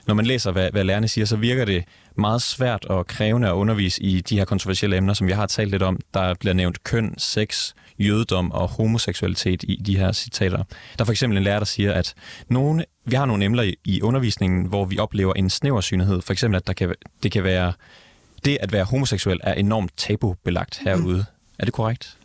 Når 0.08 0.14
man 0.14 0.26
læser, 0.26 0.52
hvad, 0.52 0.72
hvad 0.72 0.84
lærerne 0.84 1.08
siger, 1.08 1.26
så 1.26 1.36
virker 1.36 1.66
det 1.66 1.84
meget 2.18 2.42
svært 2.42 2.86
og 2.86 3.08
krævende 3.08 3.48
at 3.48 3.52
undervise 3.54 4.04
i 4.04 4.22
de 4.22 4.38
her 4.38 4.46
kontroversielle 4.46 4.98
emner, 4.98 5.14
som 5.14 5.28
vi 5.28 5.32
har 5.32 5.46
talt 5.46 5.72
lidt 5.72 5.84
om. 5.84 6.00
Der 6.14 6.34
bliver 6.34 6.54
nævnt 6.54 6.84
køn, 6.84 7.14
sex, 7.18 7.74
jødedom 8.00 8.52
og 8.52 8.68
homoseksualitet 8.68 9.64
i 9.64 9.76
de 9.86 9.98
her 9.98 10.12
citater. 10.12 10.58
Der 10.58 10.64
er 11.00 11.06
for 11.06 11.12
eksempel 11.12 11.38
en 11.38 11.44
lærer, 11.44 11.60
der 11.60 11.66
siger, 11.66 11.94
at 11.94 12.14
nogle, 12.48 12.86
vi 13.06 13.16
har 13.16 13.26
nogle 13.26 13.46
emner 13.46 13.72
i, 13.86 14.02
undervisningen, 14.02 14.66
hvor 14.66 14.86
vi 14.86 15.00
oplever 15.00 15.34
en 15.34 15.50
snæversynlighed. 15.50 16.22
For 16.22 16.34
eksempel, 16.34 16.58
at 16.58 16.68
der 16.68 16.74
kan, 16.74 16.94
det 17.24 17.32
kan 17.32 17.44
være 17.44 17.74
det 18.46 18.58
at 18.62 18.72
være 18.72 18.84
homoseksuel 18.84 19.40
er 19.44 19.54
enormt 19.54 19.92
tabubelagt 19.98 20.78
herude. 20.78 21.18
Mm. 21.18 21.24
Er 21.60 21.66
det 21.66 21.74
korrekt? 21.74 22.18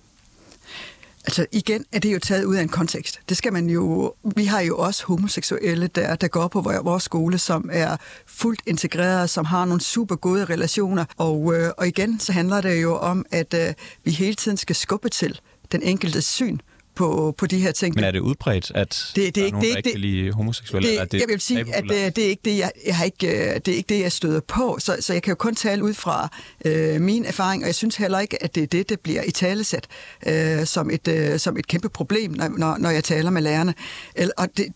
Altså 1.24 1.46
igen 1.52 1.84
er 1.92 1.98
det 1.98 2.12
jo 2.12 2.18
taget 2.18 2.44
ud 2.44 2.56
af 2.56 2.62
en 2.62 2.68
kontekst. 2.68 3.20
Det 3.28 3.36
skal 3.36 3.52
man 3.52 3.70
jo. 3.70 4.14
Vi 4.36 4.44
har 4.44 4.60
jo 4.60 4.78
også 4.78 5.06
homoseksuelle, 5.06 5.86
der, 5.86 6.14
der 6.14 6.28
går 6.28 6.48
på 6.48 6.60
vores 6.60 7.02
skole, 7.02 7.38
som 7.38 7.70
er 7.72 7.96
fuldt 8.26 8.60
integreret, 8.66 9.30
som 9.30 9.44
har 9.44 9.64
nogle 9.64 9.80
super 9.80 10.16
gode 10.16 10.44
relationer. 10.44 11.04
Og, 11.16 11.54
øh, 11.54 11.70
og 11.78 11.88
igen, 11.88 12.20
så 12.20 12.32
handler 12.32 12.60
det 12.60 12.82
jo 12.82 12.96
om, 12.96 13.26
at 13.30 13.54
øh, 13.54 13.74
vi 14.04 14.10
hele 14.10 14.34
tiden 14.34 14.56
skal 14.56 14.76
skubbe 14.76 15.08
til 15.08 15.40
den 15.72 15.82
enkelte 15.82 16.22
syn 16.22 16.58
på, 16.98 17.34
på 17.38 17.46
de 17.46 17.58
her 17.58 17.72
ting. 17.72 17.94
Men 17.94 18.04
er 18.04 18.10
det 18.10 18.20
udbredt, 18.20 18.72
at 18.74 19.12
det, 19.16 19.24
det, 19.24 19.34
der 19.34 19.46
er 19.46 19.50
nogen, 19.50 19.66
det, 19.66 19.72
der 19.84 19.90
ikke 19.90 19.98
lide 19.98 20.32
homoseksuelle? 20.32 20.88
Det, 20.88 21.00
er 21.00 21.04
det, 21.04 21.20
jeg 21.20 21.28
vil 21.28 21.40
sige, 21.40 21.74
at 21.74 21.84
det, 21.88 22.16
det, 22.16 22.24
er 22.24 22.28
ikke 22.28 22.42
det, 22.44 22.58
jeg, 22.58 22.70
jeg 22.86 22.96
har 22.96 23.04
ikke, 23.04 23.26
øh, 23.26 23.54
det 23.54 23.68
er 23.68 23.76
ikke 23.76 23.94
det, 23.94 24.00
jeg 24.00 24.12
støder 24.12 24.40
på, 24.40 24.76
så, 24.80 24.96
så 25.00 25.12
jeg 25.12 25.22
kan 25.22 25.30
jo 25.30 25.34
kun 25.34 25.54
tale 25.54 25.84
ud 25.84 25.94
fra 25.94 26.28
øh, 26.64 27.00
min 27.00 27.24
erfaring, 27.24 27.62
og 27.62 27.66
jeg 27.66 27.74
synes 27.74 27.96
heller 27.96 28.18
ikke, 28.18 28.42
at 28.42 28.54
det 28.54 28.62
er 28.62 28.66
det, 28.66 28.88
der 28.88 28.96
bliver 29.02 29.22
i 29.22 29.30
talesat 29.30 29.86
øh, 30.26 30.66
som, 30.66 30.90
et, 30.90 31.08
øh, 31.08 31.38
som 31.38 31.56
et 31.56 31.66
kæmpe 31.66 31.88
problem, 31.88 32.32
når, 32.32 32.78
når 32.78 32.90
jeg 32.90 33.04
taler 33.04 33.30
med 33.30 33.42
lærerne. 33.42 33.74
Og 34.36 34.48
det, 34.56 34.66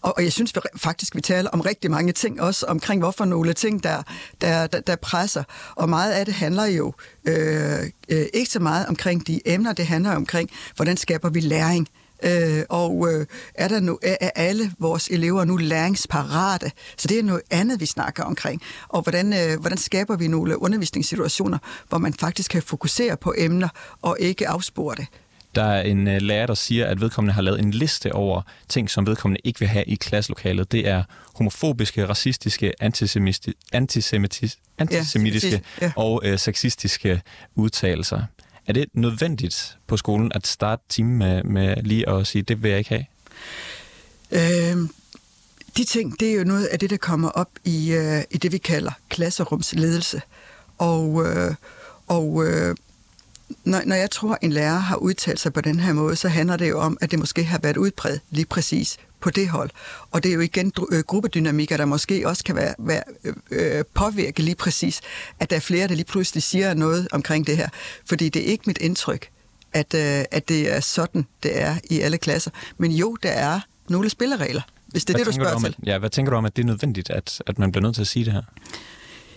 og, 0.00 0.16
og 0.16 0.24
jeg 0.24 0.32
synes 0.32 0.54
vi, 0.54 0.60
faktisk, 0.76 1.16
vi 1.16 1.20
taler 1.20 1.50
om 1.50 1.60
rigtig 1.60 1.90
mange 1.90 2.12
ting, 2.12 2.40
også 2.40 2.66
omkring 2.66 3.00
hvorfor 3.00 3.24
nogle 3.24 3.52
ting, 3.52 3.82
der, 3.82 4.02
der, 4.40 4.66
der, 4.66 4.80
der 4.80 4.96
presser. 4.96 5.44
Og 5.76 5.88
meget 5.88 6.12
af 6.12 6.26
det 6.26 6.34
handler 6.34 6.64
jo 6.64 6.92
øh, 7.28 7.80
øh, 8.08 8.26
ikke 8.34 8.50
så 8.50 8.60
meget 8.60 8.86
omkring 8.86 9.26
de 9.26 9.40
emner, 9.44 9.72
det 9.72 9.86
handler 9.86 10.16
omkring, 10.16 10.50
hvordan 10.76 10.96
skaber 10.96 11.28
vi 11.30 11.40
læring. 11.40 11.88
Øh, 12.24 12.62
og 12.68 13.08
øh, 13.12 13.26
er, 13.54 13.68
der 13.68 13.80
nu, 13.80 13.98
er, 14.02 14.16
er 14.20 14.30
alle 14.34 14.72
vores 14.78 15.08
elever 15.08 15.44
nu 15.44 15.56
læringsparate? 15.56 16.72
Så 16.96 17.08
det 17.08 17.18
er 17.18 17.22
noget 17.22 17.42
andet, 17.50 17.80
vi 17.80 17.86
snakker 17.86 18.24
omkring. 18.24 18.62
Og 18.88 19.02
hvordan, 19.02 19.32
øh, 19.32 19.60
hvordan 19.60 19.78
skaber 19.78 20.16
vi 20.16 20.28
nogle 20.28 20.62
undervisningssituationer, 20.62 21.58
hvor 21.88 21.98
man 21.98 22.14
faktisk 22.14 22.50
kan 22.50 22.62
fokusere 22.62 23.16
på 23.16 23.34
emner 23.38 23.68
og 24.02 24.16
ikke 24.20 24.48
afspore 24.48 24.94
det? 24.96 25.06
Der 25.54 25.62
er 25.62 25.82
en 25.82 26.06
uh, 26.06 26.16
lærer, 26.16 26.46
der 26.46 26.54
siger, 26.54 26.86
at 26.86 27.00
vedkommende 27.00 27.34
har 27.34 27.42
lavet 27.42 27.60
en 27.60 27.70
liste 27.70 28.12
over 28.12 28.42
ting, 28.68 28.90
som 28.90 29.06
vedkommende 29.06 29.40
ikke 29.44 29.60
vil 29.60 29.68
have 29.68 29.84
i 29.84 29.94
klasselokalet. 29.94 30.72
Det 30.72 30.88
er 30.88 31.02
homofobiske, 31.34 32.08
racistiske, 32.08 32.72
antisemitiske, 32.80 33.54
antisemitiske 33.72 35.62
ja, 35.80 35.86
ja. 35.86 35.92
og 35.96 36.22
uh, 36.26 36.38
sexistiske 36.38 37.22
udtalelser. 37.54 38.22
Er 38.66 38.72
det 38.72 38.84
nødvendigt 38.92 39.76
på 39.86 39.96
skolen 39.96 40.32
at 40.34 40.46
starte 40.46 40.82
timen 40.88 41.18
med, 41.18 41.42
med 41.42 41.76
lige 41.82 42.08
at 42.08 42.26
sige, 42.26 42.42
det 42.42 42.62
vil 42.62 42.68
jeg 42.68 42.78
ikke 42.78 42.90
have? 42.90 43.04
Øhm, 44.30 44.90
de 45.76 45.84
ting, 45.84 46.20
det 46.20 46.30
er 46.30 46.34
jo 46.34 46.44
noget 46.44 46.66
af 46.66 46.78
det, 46.78 46.90
der 46.90 46.96
kommer 46.96 47.28
op 47.28 47.50
i, 47.64 47.96
uh, 47.96 48.20
i 48.30 48.38
det, 48.38 48.52
vi 48.52 48.58
kalder 48.58 48.92
klasserumsledelse. 49.08 50.22
Og, 50.78 51.08
uh, 51.08 51.54
og 52.06 52.28
uh, 52.28 52.74
når, 53.64 53.82
når 53.86 53.96
jeg 53.96 54.10
tror, 54.10 54.38
en 54.42 54.52
lærer 54.52 54.78
har 54.78 54.96
udtalt 54.96 55.40
sig 55.40 55.52
på 55.52 55.60
den 55.60 55.80
her 55.80 55.92
måde, 55.92 56.16
så 56.16 56.28
handler 56.28 56.56
det 56.56 56.68
jo 56.68 56.80
om, 56.80 56.98
at 57.00 57.10
det 57.10 57.18
måske 57.18 57.44
har 57.44 57.58
været 57.62 57.76
udbredt 57.76 58.22
lige 58.30 58.46
præcis 58.46 58.96
på 59.20 59.30
det 59.30 59.48
hold. 59.48 59.70
Og 60.10 60.22
det 60.22 60.28
er 60.28 60.34
jo 60.34 60.40
igen 60.40 60.72
øh, 60.92 61.04
gruppedynamikker, 61.04 61.76
der 61.76 61.84
måske 61.84 62.28
også 62.28 62.44
kan 62.44 62.56
være, 62.56 62.74
være 62.78 63.02
øh, 63.50 63.84
påvirke 63.94 64.42
lige 64.42 64.54
præcis, 64.54 65.00
at 65.40 65.50
der 65.50 65.56
er 65.56 65.60
flere, 65.60 65.88
der 65.88 65.94
lige 65.94 66.04
pludselig 66.04 66.42
siger 66.42 66.74
noget 66.74 67.08
omkring 67.12 67.46
det 67.46 67.56
her. 67.56 67.68
Fordi 68.04 68.28
det 68.28 68.42
er 68.42 68.46
ikke 68.46 68.64
mit 68.66 68.78
indtryk, 68.78 69.28
at, 69.72 69.94
øh, 69.94 70.24
at 70.30 70.48
det 70.48 70.72
er 70.72 70.80
sådan, 70.80 71.26
det 71.42 71.60
er 71.60 71.76
i 71.90 72.00
alle 72.00 72.18
klasser. 72.18 72.50
Men 72.78 72.92
jo, 72.92 73.16
der 73.22 73.30
er 73.30 73.60
nogle 73.88 74.10
spilleregler, 74.10 74.62
hvis 74.86 75.04
det 75.04 75.14
er 75.14 75.18
hvad 75.18 75.24
det, 75.24 75.26
du 75.26 75.32
spørger 75.32 75.50
du 75.50 75.56
om, 75.56 75.62
til. 75.62 75.76
At, 75.82 75.88
ja, 75.88 75.98
hvad 75.98 76.10
tænker 76.10 76.30
du 76.30 76.36
om, 76.36 76.44
at 76.44 76.56
det 76.56 76.62
er 76.62 76.66
nødvendigt, 76.66 77.10
at, 77.10 77.42
at 77.46 77.58
man 77.58 77.72
bliver 77.72 77.82
nødt 77.82 77.94
til 77.94 78.02
at 78.02 78.08
sige 78.08 78.24
det 78.24 78.32
her? 78.32 78.42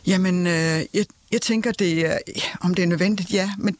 Jamen, 0.07 0.47
øh, 0.47 0.53
jeg, 0.93 1.05
jeg 1.31 1.41
tænker, 1.41 1.71
det 1.71 2.05
er, 2.05 2.17
om 2.61 2.73
det 2.73 2.83
er 2.83 2.87
nødvendigt, 2.87 3.33
ja, 3.33 3.51
men 3.57 3.77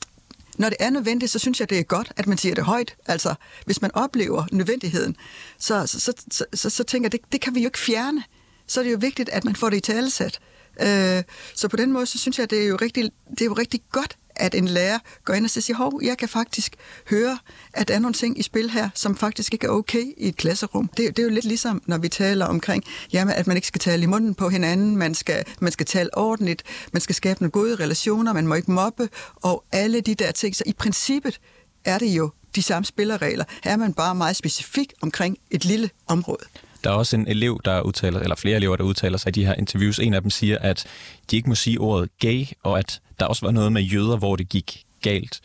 når 0.58 0.70
det 0.70 0.78
er 0.80 0.90
nødvendigt, 0.90 1.32
så 1.32 1.40
synes 1.40 1.60
jeg, 1.60 1.70
det 1.70 1.80
er 1.80 1.84
godt, 1.84 2.12
at 2.18 2.28
man 2.28 2.38
siger 2.38 2.56
det 2.56 2.64
højt. 2.64 2.96
Altså, 3.06 3.36
hvis 3.66 3.82
man 3.82 3.92
oplever 3.94 4.44
nødvendigheden, 4.52 5.16
så, 5.58 5.88
så, 5.88 6.00
så, 6.00 6.14
så, 6.32 6.46
så, 6.54 6.70
så 6.70 6.84
tænker 6.84 7.06
jeg, 7.06 7.12
det, 7.12 7.22
det 7.32 7.42
kan 7.42 7.56
vi 7.56 7.60
jo 7.62 7.68
ikke 7.68 7.80
fjerne. 7.80 8.24
Så 8.68 8.80
er 8.80 8.84
det 8.84 8.92
jo 8.92 8.98
vigtigt, 9.02 9.30
at 9.30 9.46
man 9.46 9.56
får 9.56 9.70
det 9.70 9.78
i 9.78 9.80
talesæt. 9.80 10.40
Øh, 10.82 11.24
så 11.56 11.68
på 11.68 11.78
den 11.78 11.92
måde, 11.92 12.06
så 12.06 12.18
synes 12.18 12.40
jeg, 12.40 12.50
det 12.50 12.64
er 12.64 12.68
jo 12.68 12.76
rigtig, 12.76 13.12
det 13.30 13.42
er 13.42 13.46
jo 13.46 13.54
rigtig 13.54 13.82
godt, 13.92 14.18
at 14.36 14.56
en 14.56 14.68
lærer 14.68 15.00
går 15.26 15.34
ind 15.34 15.46
og 15.46 15.50
siger, 15.50 15.78
hov, 15.78 16.00
jeg 16.04 16.18
kan 16.18 16.30
faktisk 16.30 16.76
høre, 17.10 17.38
at 17.74 17.88
der 17.88 17.94
er 17.94 18.00
nogle 18.00 18.14
ting 18.14 18.40
i 18.40 18.42
spil 18.42 18.70
her, 18.70 18.90
som 18.94 19.16
faktisk 19.16 19.54
ikke 19.54 19.68
er 19.68 19.72
okay 19.72 20.14
i 20.18 20.28
et 20.28 20.36
klasserum. 20.36 20.88
Det, 20.88 21.18
det 21.18 21.20
er 21.20 21.24
jo 21.24 21.30
lidt 21.30 21.46
ligesom, 21.46 21.82
når 21.86 21.98
vi 21.98 22.10
taler 22.10 22.46
omkring, 22.46 22.84
jamen, 23.14 23.34
at 23.34 23.48
man 23.48 23.58
ikke 23.58 23.68
skal 23.68 23.80
tale 23.80 24.04
i 24.04 24.06
munden 24.06 24.36
på 24.36 24.50
hinanden, 24.50 24.98
man 24.98 25.16
skal, 25.16 25.46
man 25.60 25.72
skal 25.72 25.86
tale 25.86 26.18
ordentligt, 26.18 26.64
man 26.94 27.02
skal 27.02 27.16
skabe 27.16 27.42
nogle 27.42 27.52
gode 27.52 27.76
relationer, 27.76 28.34
man 28.34 28.48
må 28.48 28.56
ikke 28.56 28.72
mobbe, 28.72 29.10
og 29.36 29.64
alle 29.72 30.02
de 30.02 30.16
der 30.16 30.32
ting. 30.32 30.56
Så 30.56 30.64
i 30.66 30.74
princippet 30.74 31.40
er 31.86 31.98
det 31.98 32.08
jo 32.08 32.30
de 32.56 32.64
samme 32.64 32.86
spilleregler. 32.86 33.46
Her 33.64 33.72
er 33.72 33.78
man 33.78 33.94
bare 33.94 34.16
meget 34.16 34.36
specifik 34.36 34.94
omkring 35.02 35.38
et 35.52 35.66
lille 35.66 35.90
område. 36.08 36.46
Der 36.84 36.90
er 36.90 36.94
også 36.94 37.16
en 37.16 37.28
elev, 37.28 37.62
der 37.66 37.82
udtaler, 37.82 38.20
eller 38.20 38.36
flere 38.36 38.56
elever, 38.56 38.76
der 38.76 38.84
udtaler 38.84 39.18
sig 39.18 39.30
i 39.30 39.32
de 39.32 39.46
her 39.46 39.54
interviews. 39.54 40.00
En 40.00 40.14
af 40.14 40.22
dem 40.22 40.30
siger, 40.32 40.58
at 40.58 40.86
de 41.32 41.36
ikke 41.36 41.50
må 41.50 41.56
sige 41.56 41.80
ordet 41.80 42.10
gay, 42.20 42.46
og 42.64 42.80
at 42.80 43.02
der 43.20 43.26
også 43.26 43.46
var 43.46 43.52
noget 43.52 43.72
med 43.72 43.82
jøder, 43.82 44.18
hvor 44.18 44.36
det 44.36 44.50
gik 44.50 44.84
galt. 45.02 45.42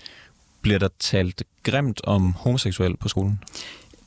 Bliver 0.62 0.78
der 0.78 0.88
talt 0.98 1.42
grimt 1.62 2.00
om 2.04 2.32
homoseksuel 2.32 2.96
på 2.96 3.08
skolen? 3.08 3.40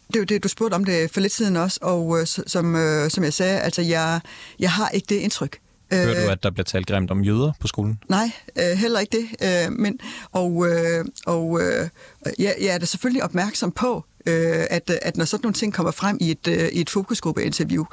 Det 0.07 0.15
er 0.15 0.19
jo 0.19 0.25
det, 0.25 0.43
du 0.43 0.47
spurgte 0.47 0.75
om 0.75 0.85
det 0.85 1.11
for 1.11 1.21
lidt 1.21 1.33
siden 1.33 1.57
også, 1.57 1.79
og 1.81 2.19
øh, 2.19 2.27
som, 2.27 2.75
øh, 2.75 3.09
som 3.09 3.23
jeg 3.23 3.33
sagde, 3.33 3.59
altså 3.59 3.81
jeg, 3.81 4.19
jeg 4.59 4.71
har 4.71 4.89
ikke 4.89 5.05
det 5.09 5.15
indtryk. 5.15 5.59
Hører 5.93 6.05
du, 6.05 6.25
øh, 6.25 6.31
at 6.31 6.43
der 6.43 6.51
bliver 6.51 6.63
talt 6.63 6.87
grimt 6.87 7.11
om 7.11 7.23
jøder 7.23 7.51
på 7.59 7.67
skolen? 7.67 7.99
Nej, 8.09 8.31
øh, 8.55 8.77
heller 8.77 8.99
ikke 8.99 9.17
det. 9.17 9.47
Øh, 9.47 9.71
men, 9.71 9.99
og 10.31 10.67
øh, 10.67 11.05
og 11.25 11.61
øh, 11.61 11.89
jeg, 12.39 12.55
jeg 12.61 12.67
er 12.67 12.77
da 12.77 12.85
selvfølgelig 12.85 13.23
opmærksom 13.23 13.71
på, 13.71 14.05
øh, 14.25 14.65
at, 14.69 14.89
at 15.01 15.17
når 15.17 15.25
sådan 15.25 15.43
nogle 15.43 15.53
ting 15.53 15.73
kommer 15.73 15.91
frem 15.91 16.17
i 16.21 16.31
et, 16.31 16.47
øh, 16.47 16.69
i 16.71 16.81
et 16.81 16.89
fokusgruppeinterview, 16.89 17.85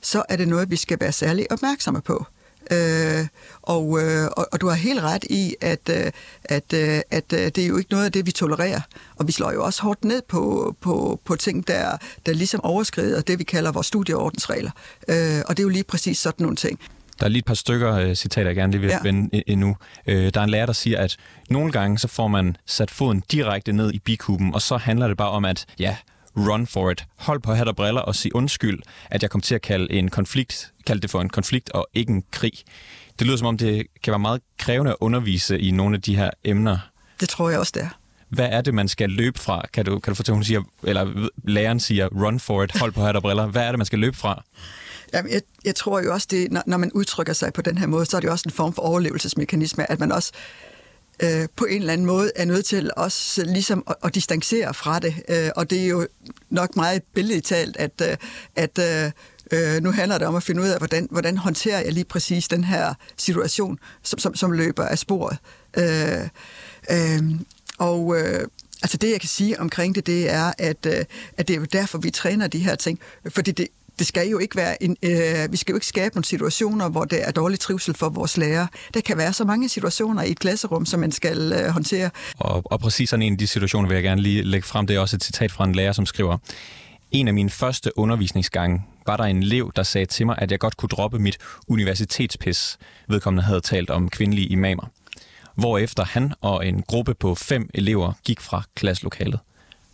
så 0.00 0.22
er 0.28 0.36
det 0.36 0.48
noget, 0.48 0.70
vi 0.70 0.76
skal 0.76 1.00
være 1.00 1.12
særlig 1.12 1.52
opmærksomme 1.52 2.00
på. 2.00 2.26
Øh, 2.70 3.26
og, 3.62 4.02
øh, 4.02 4.28
og, 4.36 4.48
og 4.52 4.60
du 4.60 4.68
har 4.68 4.74
helt 4.74 5.00
ret 5.00 5.24
i, 5.24 5.54
at, 5.60 5.88
øh, 5.90 6.10
at, 6.44 6.72
øh, 6.74 7.00
at 7.10 7.32
øh, 7.32 7.38
det 7.38 7.58
er 7.58 7.66
jo 7.66 7.76
ikke 7.76 7.90
noget 7.90 8.04
af 8.04 8.12
det, 8.12 8.26
vi 8.26 8.32
tolererer. 8.32 8.80
Og 9.16 9.26
vi 9.26 9.32
slår 9.32 9.52
jo 9.52 9.64
også 9.64 9.82
hårdt 9.82 10.04
ned 10.04 10.22
på, 10.28 10.74
på, 10.80 11.20
på 11.24 11.36
ting, 11.36 11.68
der, 11.68 11.96
der 12.26 12.32
ligesom 12.32 12.60
overskrider 12.64 13.20
det, 13.20 13.38
vi 13.38 13.44
kalder 13.44 13.72
vores 13.72 13.86
studieordensregler. 13.86 14.70
Øh, 15.08 15.42
og 15.46 15.56
det 15.56 15.58
er 15.58 15.62
jo 15.62 15.68
lige 15.68 15.84
præcis 15.84 16.18
sådan 16.18 16.42
nogle 16.42 16.56
ting. 16.56 16.80
Der 17.22 17.26
er 17.26 17.30
lige 17.30 17.38
et 17.38 17.44
par 17.44 17.54
stykker 17.54 18.08
uh, 18.08 18.14
citater, 18.14 18.48
jeg 18.48 18.56
gerne 18.56 18.72
lige 18.72 18.80
vil 18.80 18.90
ja. 18.90 18.98
vende 19.02 19.42
endnu. 19.46 19.76
Uh, 20.06 20.14
der 20.14 20.40
er 20.40 20.44
en 20.44 20.50
lærer, 20.50 20.66
der 20.66 20.72
siger, 20.72 20.98
at 20.98 21.16
nogle 21.50 21.72
gange 21.72 21.98
så 21.98 22.08
får 22.08 22.28
man 22.28 22.56
sat 22.66 22.90
foden 22.90 23.22
direkte 23.32 23.72
ned 23.72 23.92
i 23.92 23.98
bikuben, 23.98 24.54
og 24.54 24.62
så 24.62 24.76
handler 24.76 25.08
det 25.08 25.16
bare 25.16 25.30
om, 25.30 25.44
at 25.44 25.66
ja, 25.78 25.96
run 26.36 26.66
for 26.66 26.90
it. 26.90 27.04
Hold 27.18 27.40
på 27.40 27.54
hat 27.54 27.68
og 27.68 27.76
briller 27.76 28.00
og 28.00 28.14
sig 28.14 28.34
undskyld, 28.34 28.78
at 29.10 29.22
jeg 29.22 29.30
kom 29.30 29.40
til 29.40 29.54
at 29.54 29.62
kalde 29.62 29.92
en 29.92 30.08
konflikt, 30.08 30.72
kalde 30.86 31.00
det 31.00 31.10
for 31.10 31.20
en 31.20 31.28
konflikt 31.28 31.70
og 31.70 31.88
ikke 31.94 32.12
en 32.12 32.24
krig. 32.30 32.52
Det 33.18 33.26
lyder 33.26 33.36
som 33.36 33.46
om, 33.46 33.58
det 33.58 33.86
kan 34.02 34.10
være 34.10 34.18
meget 34.18 34.40
krævende 34.58 34.90
at 34.90 34.96
undervise 35.00 35.58
i 35.58 35.70
nogle 35.70 35.96
af 35.96 36.02
de 36.02 36.16
her 36.16 36.30
emner. 36.44 36.78
Det 37.20 37.28
tror 37.28 37.50
jeg 37.50 37.58
også, 37.58 37.72
det 37.74 37.82
er. 37.82 37.98
Hvad 38.28 38.48
er 38.52 38.60
det, 38.60 38.74
man 38.74 38.88
skal 38.88 39.10
løbe 39.10 39.38
fra? 39.38 39.62
Kan 39.72 39.84
du, 39.84 39.98
kan 39.98 40.10
du 40.10 40.14
fortælle, 40.14 40.34
hun 40.34 40.44
siger, 40.44 40.62
eller 40.82 41.28
læreren 41.44 41.80
siger, 41.80 42.08
run 42.08 42.40
for 42.40 42.62
it, 42.62 42.78
hold 42.78 42.92
på 42.92 43.04
hat 43.04 43.16
og 43.16 43.22
briller. 43.22 43.46
Hvad 43.46 43.62
er 43.62 43.70
det, 43.70 43.78
man 43.78 43.86
skal 43.86 43.98
løbe 43.98 44.16
fra? 44.16 44.42
Jamen, 45.14 45.32
jeg, 45.32 45.42
jeg 45.64 45.74
tror 45.74 46.00
jo 46.00 46.12
også, 46.12 46.26
det, 46.30 46.52
når, 46.52 46.62
når 46.66 46.76
man 46.76 46.92
udtrykker 46.92 47.32
sig 47.32 47.52
på 47.52 47.62
den 47.62 47.78
her 47.78 47.86
måde, 47.86 48.06
så 48.06 48.16
er 48.16 48.20
det 48.20 48.30
også 48.30 48.42
en 48.46 48.52
form 48.52 48.72
for 48.72 48.82
overlevelsesmekanisme, 48.82 49.90
at 49.90 50.00
man 50.00 50.12
også 50.12 50.32
øh, 51.22 51.48
på 51.56 51.64
en 51.64 51.80
eller 51.80 51.92
anden 51.92 52.06
måde 52.06 52.30
er 52.36 52.44
nødt 52.44 52.64
til 52.64 52.90
også 52.96 53.44
ligesom 53.44 53.84
at, 53.86 53.96
at 54.04 54.14
distancere 54.14 54.74
fra 54.74 54.98
det. 54.98 55.14
Øh, 55.28 55.50
og 55.56 55.70
det 55.70 55.82
er 55.82 55.86
jo 55.86 56.06
nok 56.50 56.76
meget 56.76 57.02
billigt 57.14 57.46
talt, 57.46 57.76
at, 57.76 58.02
øh, 58.02 58.16
at 58.56 58.78
øh, 58.78 59.10
øh, 59.52 59.82
nu 59.82 59.90
handler 59.90 60.18
det 60.18 60.26
om 60.26 60.34
at 60.34 60.42
finde 60.42 60.62
ud 60.62 60.68
af, 60.68 60.78
hvordan, 60.78 61.08
hvordan 61.10 61.38
håndterer 61.38 61.80
jeg 61.80 61.92
lige 61.92 62.04
præcis 62.04 62.48
den 62.48 62.64
her 62.64 62.94
situation, 63.16 63.78
som, 64.02 64.18
som, 64.18 64.34
som 64.34 64.52
løber 64.52 64.84
af 64.84 64.98
sporet. 64.98 65.38
Øh, 65.76 66.28
øh, 66.90 67.22
og 67.78 68.18
øh, 68.18 68.48
altså 68.82 68.96
det, 68.96 69.10
jeg 69.10 69.20
kan 69.20 69.28
sige 69.28 69.60
omkring 69.60 69.94
det, 69.94 70.06
det 70.06 70.30
er, 70.30 70.52
at, 70.58 70.86
øh, 70.86 71.04
at 71.36 71.48
det 71.48 71.56
er 71.56 71.60
jo 71.60 71.66
derfor, 71.72 71.98
vi 71.98 72.10
træner 72.10 72.46
de 72.46 72.58
her 72.58 72.74
ting. 72.74 72.98
Fordi 73.28 73.50
det, 73.50 73.68
det 74.02 74.08
skal 74.08 74.28
jo 74.28 74.38
ikke 74.38 74.56
være 74.56 74.82
en, 74.82 74.96
øh, 75.02 75.52
vi 75.52 75.56
skal 75.56 75.72
jo 75.72 75.76
ikke 75.76 75.86
skabe 75.86 76.14
nogle 76.14 76.24
situationer, 76.24 76.88
hvor 76.88 77.04
der 77.04 77.16
er 77.16 77.30
dårlig 77.30 77.60
trivsel 77.60 77.94
for 77.94 78.08
vores 78.08 78.36
lærere. 78.36 78.68
Der 78.94 79.00
kan 79.00 79.16
være 79.16 79.32
så 79.32 79.44
mange 79.44 79.68
situationer 79.68 80.22
i 80.22 80.30
et 80.30 80.38
klasserum, 80.38 80.86
som 80.86 81.00
man 81.00 81.12
skal 81.12 81.52
øh, 81.52 81.68
håndtere. 81.68 82.10
Og, 82.38 82.62
og 82.64 82.80
præcis 82.80 83.10
sådan 83.10 83.22
en 83.22 83.32
af 83.32 83.38
de 83.38 83.46
situationer 83.46 83.88
vil 83.88 83.94
jeg 83.94 84.02
gerne 84.02 84.22
lige 84.22 84.42
lægge 84.42 84.66
frem. 84.66 84.86
Det 84.86 84.96
er 84.96 85.00
også 85.00 85.16
et 85.16 85.24
citat 85.24 85.52
fra 85.52 85.64
en 85.64 85.74
lærer, 85.74 85.92
som 85.92 86.06
skriver, 86.06 86.38
en 87.10 87.28
af 87.28 87.34
mine 87.34 87.50
første 87.50 87.98
undervisningsgange 87.98 88.82
var 89.06 89.16
der 89.16 89.24
en 89.24 89.42
elev, 89.42 89.72
der 89.76 89.82
sagde 89.82 90.06
til 90.06 90.26
mig, 90.26 90.36
at 90.38 90.50
jeg 90.50 90.58
godt 90.58 90.76
kunne 90.76 90.88
droppe 90.88 91.18
mit 91.18 91.38
universitetspis. 91.68 92.78
Vedkommende 93.08 93.42
havde 93.42 93.60
talt 93.60 93.90
om 93.90 94.10
kvindelige 94.10 94.46
imamer. 94.46 94.84
Hvorefter 95.54 96.04
han 96.04 96.32
og 96.40 96.66
en 96.66 96.82
gruppe 96.82 97.14
på 97.14 97.34
fem 97.34 97.70
elever 97.74 98.12
gik 98.24 98.40
fra 98.40 98.62
klasselokalet. 98.74 99.40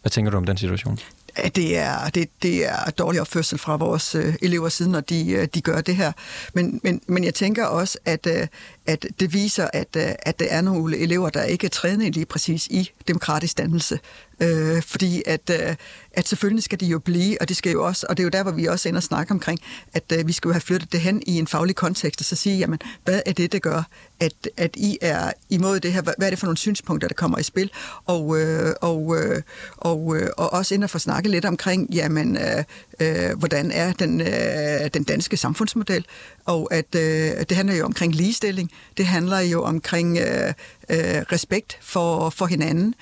Hvad 0.03 0.11
tænker 0.11 0.31
du 0.31 0.37
om 0.37 0.47
den 0.47 0.57
situation? 0.57 0.99
At 1.37 1.57
det 1.57 1.77
er, 1.77 2.09
det, 2.09 2.29
det 2.43 2.67
er 2.67 2.91
dårlig 2.91 3.21
opførsel 3.21 3.59
fra 3.59 3.77
vores 3.77 4.15
øh, 4.15 4.35
elever 4.43 4.69
siden, 4.69 4.93
når 4.93 5.01
de, 5.01 5.31
øh, 5.31 5.49
de 5.55 5.61
gør 5.61 5.81
det 5.81 5.97
her. 5.97 6.13
Men, 6.55 6.81
men, 6.83 7.01
men 7.07 7.25
jeg 7.25 7.35
tænker 7.35 7.65
også, 7.65 7.99
at, 8.05 8.27
øh, 8.27 8.47
at 8.89 9.07
det 9.21 9.33
viser, 9.33 9.69
at, 9.73 9.89
øh, 9.97 10.11
at 10.23 10.39
der 10.39 10.47
er 10.51 10.61
nogle 10.61 10.99
elever, 10.99 11.31
der 11.31 11.43
ikke 11.43 11.65
er 11.65 11.71
trænet 11.71 12.15
lige 12.15 12.27
præcis 12.27 12.67
i 12.67 12.91
demokratisk 13.09 13.59
dannelse. 13.59 13.99
Øh, 14.41 14.83
fordi 14.83 15.23
at, 15.27 15.51
øh, 15.51 15.77
at 16.13 16.29
selvfølgelig 16.29 16.65
skal 16.65 16.81
de 16.81 16.87
jo 16.87 16.99
blive, 16.99 17.37
og 17.41 17.49
det 17.49 17.57
skal 17.57 17.73
jo 17.73 17.87
også, 17.87 18.07
og 18.09 18.17
det 18.17 18.23
er 18.23 18.25
jo 18.25 18.31
der, 18.31 18.43
hvor 18.43 18.53
vi 18.53 18.67
også 18.67 18.89
ender 18.89 18.99
og 18.99 19.03
snakke 19.03 19.31
omkring, 19.31 19.61
at 19.95 20.13
øh, 20.13 20.27
vi 20.27 20.33
skal 20.33 20.49
jo 20.49 20.53
have 20.53 20.61
flyttet 20.61 20.93
det 20.93 21.01
hen 21.01 21.23
i 21.27 21.39
en 21.39 21.47
faglig 21.47 21.77
kontekst, 21.77 22.21
og 22.21 22.25
så 22.25 22.37
sige, 22.37 22.59
jamen, 22.59 22.79
hvad 23.05 23.23
er 23.27 23.33
det, 23.33 23.53
der 23.53 23.59
gør, 23.59 23.83
at, 24.21 24.49
at 24.57 24.77
I 24.77 24.99
er 25.01 25.33
imod 25.51 25.81
det 25.81 25.93
her? 25.93 26.03
Hvad 26.03 26.15
er 26.21 26.31
det 26.31 26.39
for 26.39 26.47
nogle 26.47 26.57
synspunkter, 26.57 27.09
der 27.09 27.15
kommer 27.15 27.39
i 27.39 27.43
spil? 27.43 27.71
Og, 28.07 28.41
øh, 28.41 28.75
og, 28.81 29.17
øh, 29.17 29.43
og, 29.77 30.17
øh, 30.17 30.29
og 30.37 30.53
også 30.53 30.75
ind 30.75 30.85
og 30.85 30.91
få 30.91 30.99
snakket 30.99 31.31
lidt 31.31 31.45
omkring, 31.45 31.95
jamen, 31.95 32.37
øh, 32.37 32.65
øh, 33.01 33.39
hvordan 33.39 33.71
er 33.71 33.93
den, 33.93 34.21
øh, 34.21 34.91
den 34.95 35.05
danske 35.05 35.37
samfundsmodel? 35.37 36.05
Og 36.45 36.69
at 36.71 36.95
øh, 36.95 37.45
det 37.49 37.53
handler 37.53 37.75
jo 37.75 37.85
omkring 37.85 38.15
ligestilling, 38.15 38.71
det 38.97 39.07
handler 39.07 39.39
jo 39.39 39.63
omkring 39.63 40.19
øh, 40.19 40.49
øh, 40.89 41.23
respekt 41.33 41.79
for, 41.81 42.31
for 42.31 42.47
hinanden, 42.47 42.95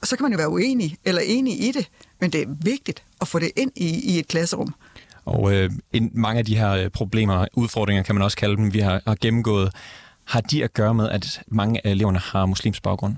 og 0.00 0.06
så 0.06 0.16
kan 0.16 0.22
man 0.22 0.32
jo 0.32 0.36
være 0.36 0.48
uenig 0.48 0.96
eller 1.04 1.22
enig 1.24 1.68
i 1.68 1.72
det, 1.72 1.88
men 2.20 2.30
det 2.30 2.42
er 2.42 2.46
vigtigt 2.62 3.02
at 3.20 3.28
få 3.28 3.38
det 3.38 3.50
ind 3.56 3.72
i, 3.76 4.14
i 4.14 4.18
et 4.18 4.28
klasserum. 4.28 4.74
Og 5.24 5.52
øh, 5.52 5.70
en, 5.92 6.10
mange 6.14 6.38
af 6.38 6.44
de 6.44 6.56
her 6.56 6.70
øh, 6.70 6.90
problemer, 6.90 7.46
udfordringer 7.52 8.02
kan 8.02 8.14
man 8.14 8.22
også 8.22 8.36
kalde 8.36 8.56
dem, 8.56 8.74
vi 8.74 8.78
har, 8.78 9.02
har 9.06 9.16
gennemgået, 9.20 9.72
har 10.24 10.40
de 10.40 10.64
at 10.64 10.74
gøre 10.74 10.94
med, 10.94 11.08
at 11.08 11.42
mange 11.46 11.86
af 11.86 11.90
eleverne 11.90 12.18
har 12.18 12.46
muslims 12.46 12.80
baggrund? 12.80 13.14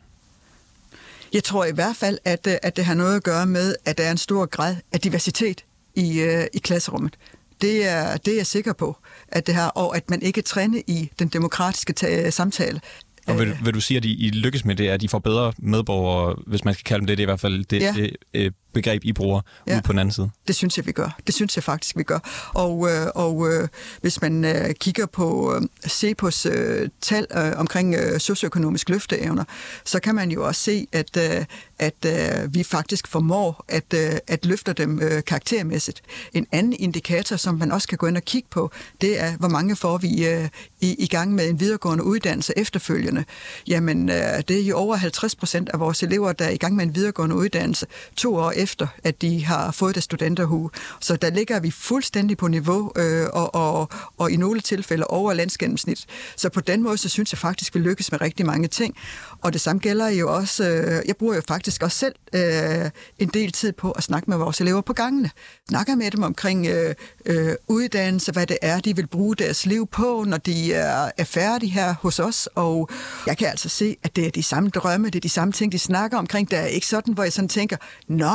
Jeg 1.33 1.45
tror 1.45 1.65
i 1.65 1.73
hvert 1.73 1.97
fald, 1.97 2.19
at, 2.25 2.47
øh, 2.47 2.55
at 2.63 2.77
det 2.77 2.85
har 2.85 2.95
noget 2.95 3.17
at 3.17 3.23
gøre 3.23 3.47
med, 3.47 3.75
at 3.85 3.99
der 3.99 4.05
er 4.05 4.11
en 4.11 4.19
stor 4.19 4.47
grad 4.47 4.77
af 4.93 5.01
diversitet 5.01 5.65
i, 5.95 6.21
øh, 6.21 6.45
i 6.53 6.59
klasserummet. 6.59 7.17
Det 7.61 7.89
er, 7.89 8.17
det 8.17 8.33
er 8.33 8.37
jeg 8.37 8.47
sikker 8.47 8.73
på, 8.73 8.97
at 9.29 9.47
det 9.47 9.55
her, 9.55 9.67
og 9.67 9.97
at 9.97 10.11
man 10.11 10.23
ikke 10.23 10.43
træner 10.43 10.83
i 10.87 11.11
den 11.19 11.29
demokratiske 11.29 11.95
samtale. 12.31 12.81
Og 13.27 13.39
vil, 13.39 13.59
vil 13.65 13.75
du 13.75 13.81
sige, 13.81 13.99
at 13.99 14.05
I, 14.05 14.27
I 14.27 14.31
lykkes 14.31 14.65
med 14.65 14.77
det, 14.77 14.89
at 14.89 15.03
I 15.03 15.09
får 15.09 15.19
bedre 15.19 15.53
medborgere, 15.59 16.37
hvis 16.47 16.65
man 16.65 16.75
skal 16.75 16.85
kalde 16.85 17.01
dem 17.01 17.07
det, 17.07 17.19
det 17.19 17.23
er 17.23 17.25
i 17.25 17.31
hvert 17.31 17.41
fald 17.41 17.65
det, 17.65 17.81
ja. 17.81 17.95
det 17.97 18.17
øh, 18.35 18.51
begreb, 18.73 19.05
I 19.05 19.13
bruger 19.13 19.41
ja. 19.67 19.75
ude 19.75 19.83
på 19.83 19.93
den 19.93 19.99
anden 19.99 20.13
side? 20.13 20.31
Det 20.49 20.57
synes 20.57 20.77
jeg, 20.77 20.87
vi 20.87 20.93
gør. 20.93 21.19
Det 21.27 21.35
synes 21.35 21.57
jeg 21.57 21.65
faktisk, 21.65 21.97
vi 21.97 22.03
gør. 22.03 22.19
Og, 22.55 22.91
øh, 22.91 23.07
og 23.15 23.53
øh, 23.53 23.69
hvis 24.01 24.21
man 24.21 24.45
øh, 24.45 24.75
kigger 24.75 25.07
på 25.07 25.55
øh, 25.55 25.89
CEPOS 25.89 26.47
øh, 26.47 26.89
tal 27.01 27.27
øh, 27.37 27.53
omkring 27.57 27.95
øh, 27.95 28.21
socioøkonomisk 28.21 28.89
løfteevner, 28.89 29.45
så 29.85 30.01
kan 30.01 30.15
man 30.15 30.31
jo 30.31 30.47
også 30.47 30.61
se, 30.61 30.87
at, 30.93 31.17
øh, 31.17 31.45
at 31.79 32.07
øh, 32.07 32.55
vi 32.55 32.63
faktisk 32.63 33.07
formår 33.09 33.65
at, 33.69 33.95
øh, 33.95 34.13
at 34.27 34.47
løfte 34.47 34.73
dem 34.73 35.01
øh, 35.03 35.25
karaktermæssigt. 35.25 36.03
En 36.33 36.47
anden 36.53 36.73
indikator, 36.79 37.37
som 37.37 37.55
man 37.55 37.73
også 37.73 37.89
kan 37.89 37.99
gå 37.99 38.07
ind 38.07 38.17
og 38.17 38.23
kigge 38.23 38.49
på, 38.51 38.71
det 39.01 39.21
er, 39.21 39.37
hvor 39.37 39.49
mange 39.49 39.77
får 39.77 39.99
vi 39.99 40.27
øh, 40.27 40.49
i, 40.81 40.95
i 40.99 41.07
gang 41.07 41.35
med 41.35 41.49
en 41.49 41.61
videregående 41.61 42.05
uddannelse 42.05 42.53
efterfølgende. 42.57 43.25
Jamen, 43.69 44.09
øh, 44.09 44.17
det 44.49 44.51
er 44.51 44.65
jo 44.65 44.77
over 44.77 44.97
50 44.97 45.35
procent 45.35 45.69
af 45.69 45.81
vores 45.81 46.03
elever, 46.03 46.33
der 46.33 46.45
er 46.45 46.51
i 46.51 46.57
gang 46.57 46.77
med 46.77 46.85
en 46.85 46.95
videregående 46.95 47.37
uddannelse 47.37 47.87
to 48.17 48.37
år 48.37 48.53
efter, 48.63 48.87
at 49.05 49.23
de 49.23 49.45
har 49.45 49.71
fået 49.71 49.95
det 49.95 50.03
studenterhue. 50.03 50.71
Så 51.01 51.17
der 51.17 51.31
ligger 51.31 51.61
vi 51.61 51.71
fuldstændig 51.71 52.37
på 52.37 52.49
niveau, 52.49 52.93
øh, 52.97 53.27
og, 53.33 53.55
og, 53.55 53.89
og 54.19 54.31
i 54.31 54.37
nogle 54.37 54.61
tilfælde 54.61 55.07
over 55.07 55.33
landsgennemsnit. 55.33 56.07
Så 56.37 56.49
på 56.49 56.61
den 56.61 56.83
måde, 56.83 56.99
så 56.99 57.09
synes 57.09 57.33
jeg 57.33 57.39
faktisk, 57.39 57.75
vi 57.75 57.81
lykkes 57.81 58.13
med 58.13 58.21
rigtig 58.21 58.47
mange 58.47 58.69
ting. 58.69 58.97
Og 59.41 59.53
det 59.53 59.61
samme 59.61 59.81
gælder 59.81 60.09
jo 60.09 60.35
også, 60.35 60.65
øh, 60.69 61.03
jeg 61.07 61.17
bruger 61.17 61.35
jo 61.35 61.43
faktisk 61.49 61.83
også 61.83 61.99
selv 61.99 62.15
øh, 62.35 62.91
en 63.19 63.29
del 63.29 63.53
tid 63.53 63.73
på 63.73 63.91
at 63.91 64.03
snakke 64.03 64.31
med 64.31 64.37
vores 64.37 64.61
elever 64.61 64.81
på 64.81 64.93
gangene. 64.93 65.31
Snakker 65.69 65.95
med 65.97 66.11
dem 66.11 66.23
omkring 66.23 66.67
øh, 66.67 66.95
øh, 67.27 67.55
uddannelse, 67.69 68.33
hvad 68.33 68.47
det 68.47 68.59
er, 68.63 68.81
de 68.81 68.97
vil 68.97 69.07
bruge 69.07 69.37
deres 69.37 69.67
liv 69.67 69.87
på, 69.87 70.25
når 70.27 70.37
de 70.37 70.73
er, 70.73 71.11
er 71.19 71.25
færdige 71.25 71.71
her 71.73 71.95
hos 72.01 72.19
os. 72.19 72.49
Og 72.55 72.89
jeg 73.27 73.39
kan 73.39 73.49
altså 73.49 73.69
se, 73.69 73.97
at 74.03 74.17
det 74.17 74.27
er 74.27 74.31
de 74.31 74.43
samme 74.43 74.71
drømme, 74.71 75.07
det 75.07 75.17
er 75.17 75.21
de 75.21 75.29
samme 75.29 75.53
ting, 75.53 75.73
de 75.73 75.79
snakker 75.79 76.19
omkring. 76.19 76.51
Der 76.51 76.59
er 76.59 76.67
ikke 76.67 76.87
sådan, 76.87 77.15
hvor 77.15 77.23
jeg 77.23 77.33
sådan 77.33 77.49
tænker, 77.49 77.77
nå, 78.09 78.35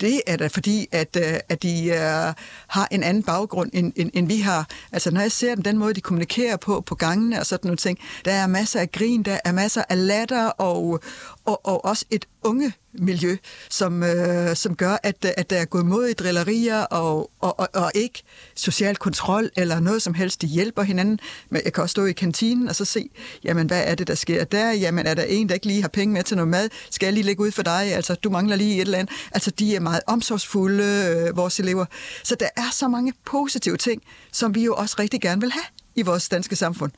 det 0.00 0.20
er 0.26 0.36
da 0.36 0.46
fordi, 0.46 0.86
at, 0.92 1.16
øh, 1.16 1.40
at 1.48 1.62
de 1.62 1.86
uh, 1.88 2.34
har 2.68 2.88
en 2.90 3.02
anden 3.02 3.22
baggrund, 3.22 3.70
end, 3.72 3.92
end, 3.96 4.10
end 4.14 4.26
vi 4.28 4.38
har. 4.40 4.68
Altså, 4.92 5.10
når 5.10 5.20
jeg 5.20 5.32
ser 5.32 5.54
dem, 5.54 5.62
den 5.62 5.78
måde, 5.78 5.94
de 5.94 6.00
kommunikerer 6.00 6.56
på, 6.56 6.80
på 6.80 6.94
gangene 6.94 7.40
og 7.40 7.46
sådan 7.46 7.68
nogle 7.68 7.76
ting, 7.76 7.98
der 8.24 8.32
er 8.32 8.46
masser 8.46 8.80
af 8.80 8.92
grin, 8.92 9.22
der 9.22 9.38
er 9.44 9.52
masser 9.52 9.82
af 9.88 10.06
latter 10.06 10.46
og, 10.46 11.00
og, 11.44 11.66
og 11.66 11.84
også 11.84 12.04
et 12.10 12.26
unge 12.42 12.72
miljø, 12.92 13.36
som, 13.70 14.02
øh, 14.02 14.56
som 14.56 14.76
gør, 14.76 14.96
at, 15.02 15.24
at 15.24 15.50
der 15.50 15.56
er 15.56 15.64
gået 15.64 15.86
mod 15.86 16.06
i 16.06 16.12
drillerier 16.12 16.80
og, 16.80 17.30
og, 17.40 17.60
og, 17.60 17.68
og 17.74 17.90
ikke 17.94 18.22
social 18.54 18.96
kontrol 18.96 19.50
eller 19.56 19.80
noget 19.80 20.02
som 20.02 20.14
helst. 20.14 20.42
De 20.42 20.46
hjælper 20.46 20.82
hinanden. 20.82 21.18
Men 21.50 21.62
jeg 21.64 21.72
kan 21.72 21.82
også 21.82 21.92
stå 21.92 22.04
i 22.04 22.12
kantinen 22.12 22.68
og 22.68 22.74
så 22.76 22.84
se, 22.84 23.10
jamen 23.44 23.66
hvad 23.66 23.82
er 23.86 23.94
det, 23.94 24.06
der 24.06 24.14
sker 24.14 24.44
der? 24.44 24.72
Jamen 24.72 25.06
er 25.06 25.14
der 25.14 25.22
en, 25.22 25.48
der 25.48 25.54
ikke 25.54 25.66
lige 25.66 25.80
har 25.80 25.88
penge 25.88 26.12
med 26.12 26.22
til 26.22 26.36
noget 26.36 26.48
mad? 26.48 26.68
Skal 26.90 27.06
jeg 27.06 27.12
lige 27.12 27.24
lægge 27.24 27.42
ud 27.42 27.50
for 27.50 27.62
dig? 27.62 27.94
Altså 27.94 28.14
du 28.14 28.30
mangler 28.30 28.56
lige 28.56 28.74
et 28.74 28.80
eller 28.80 28.98
andet. 28.98 29.14
Altså 29.32 29.50
de 29.50 29.76
er 29.76 29.80
meget 29.80 30.00
omsorgsfulde, 30.06 30.84
øh, 30.84 31.36
vores 31.36 31.60
elever. 31.60 31.84
Så 32.24 32.34
der 32.40 32.48
er 32.56 32.70
så 32.72 32.88
mange 32.88 33.12
positive 33.26 33.76
ting, 33.76 34.02
som 34.32 34.54
vi 34.54 34.64
jo 34.64 34.74
også 34.74 34.96
rigtig 34.98 35.20
gerne 35.20 35.40
vil 35.40 35.52
have 35.52 35.64
i 35.94 36.02
vores 36.02 36.28
danske 36.28 36.56
samfund. 36.56 36.92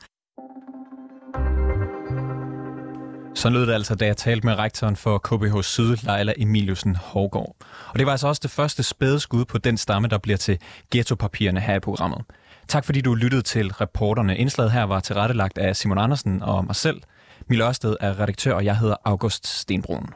Så 3.37 3.49
lød 3.49 3.67
det 3.67 3.73
altså, 3.73 3.95
da 3.95 4.05
jeg 4.05 4.17
talte 4.17 4.45
med 4.45 4.57
rektoren 4.57 4.95
for 4.95 5.17
KBH 5.17 5.61
Syd, 5.61 5.95
Leila 6.03 6.33
Emiliusen 6.37 6.95
Hårgaard. 6.95 7.55
Og 7.89 7.99
det 7.99 8.05
var 8.05 8.11
altså 8.11 8.27
også 8.27 8.39
det 8.43 8.51
første 8.51 8.83
spæde 8.83 9.19
skud 9.19 9.45
på 9.45 9.57
den 9.57 9.77
stamme, 9.77 10.07
der 10.07 10.17
bliver 10.17 10.37
til 10.37 10.57
ghettopapirerne 10.91 11.59
her 11.59 11.75
i 11.75 11.79
programmet. 11.79 12.21
Tak 12.67 12.85
fordi 12.85 13.01
du 13.01 13.13
lyttede 13.13 13.41
til 13.41 13.73
reporterne. 13.73 14.37
Indslaget 14.37 14.71
her 14.71 14.83
var 14.83 14.99
tilrettelagt 14.99 15.57
af 15.57 15.75
Simon 15.75 15.97
Andersen 15.97 16.43
og 16.43 16.65
mig 16.65 16.75
selv. 16.75 17.01
Mille 17.47 17.65
Ørsted 17.67 17.95
er 17.99 18.19
redaktør, 18.19 18.53
og 18.53 18.65
jeg 18.65 18.77
hedder 18.77 18.95
August 19.05 19.47
Stenbrun. 19.47 20.09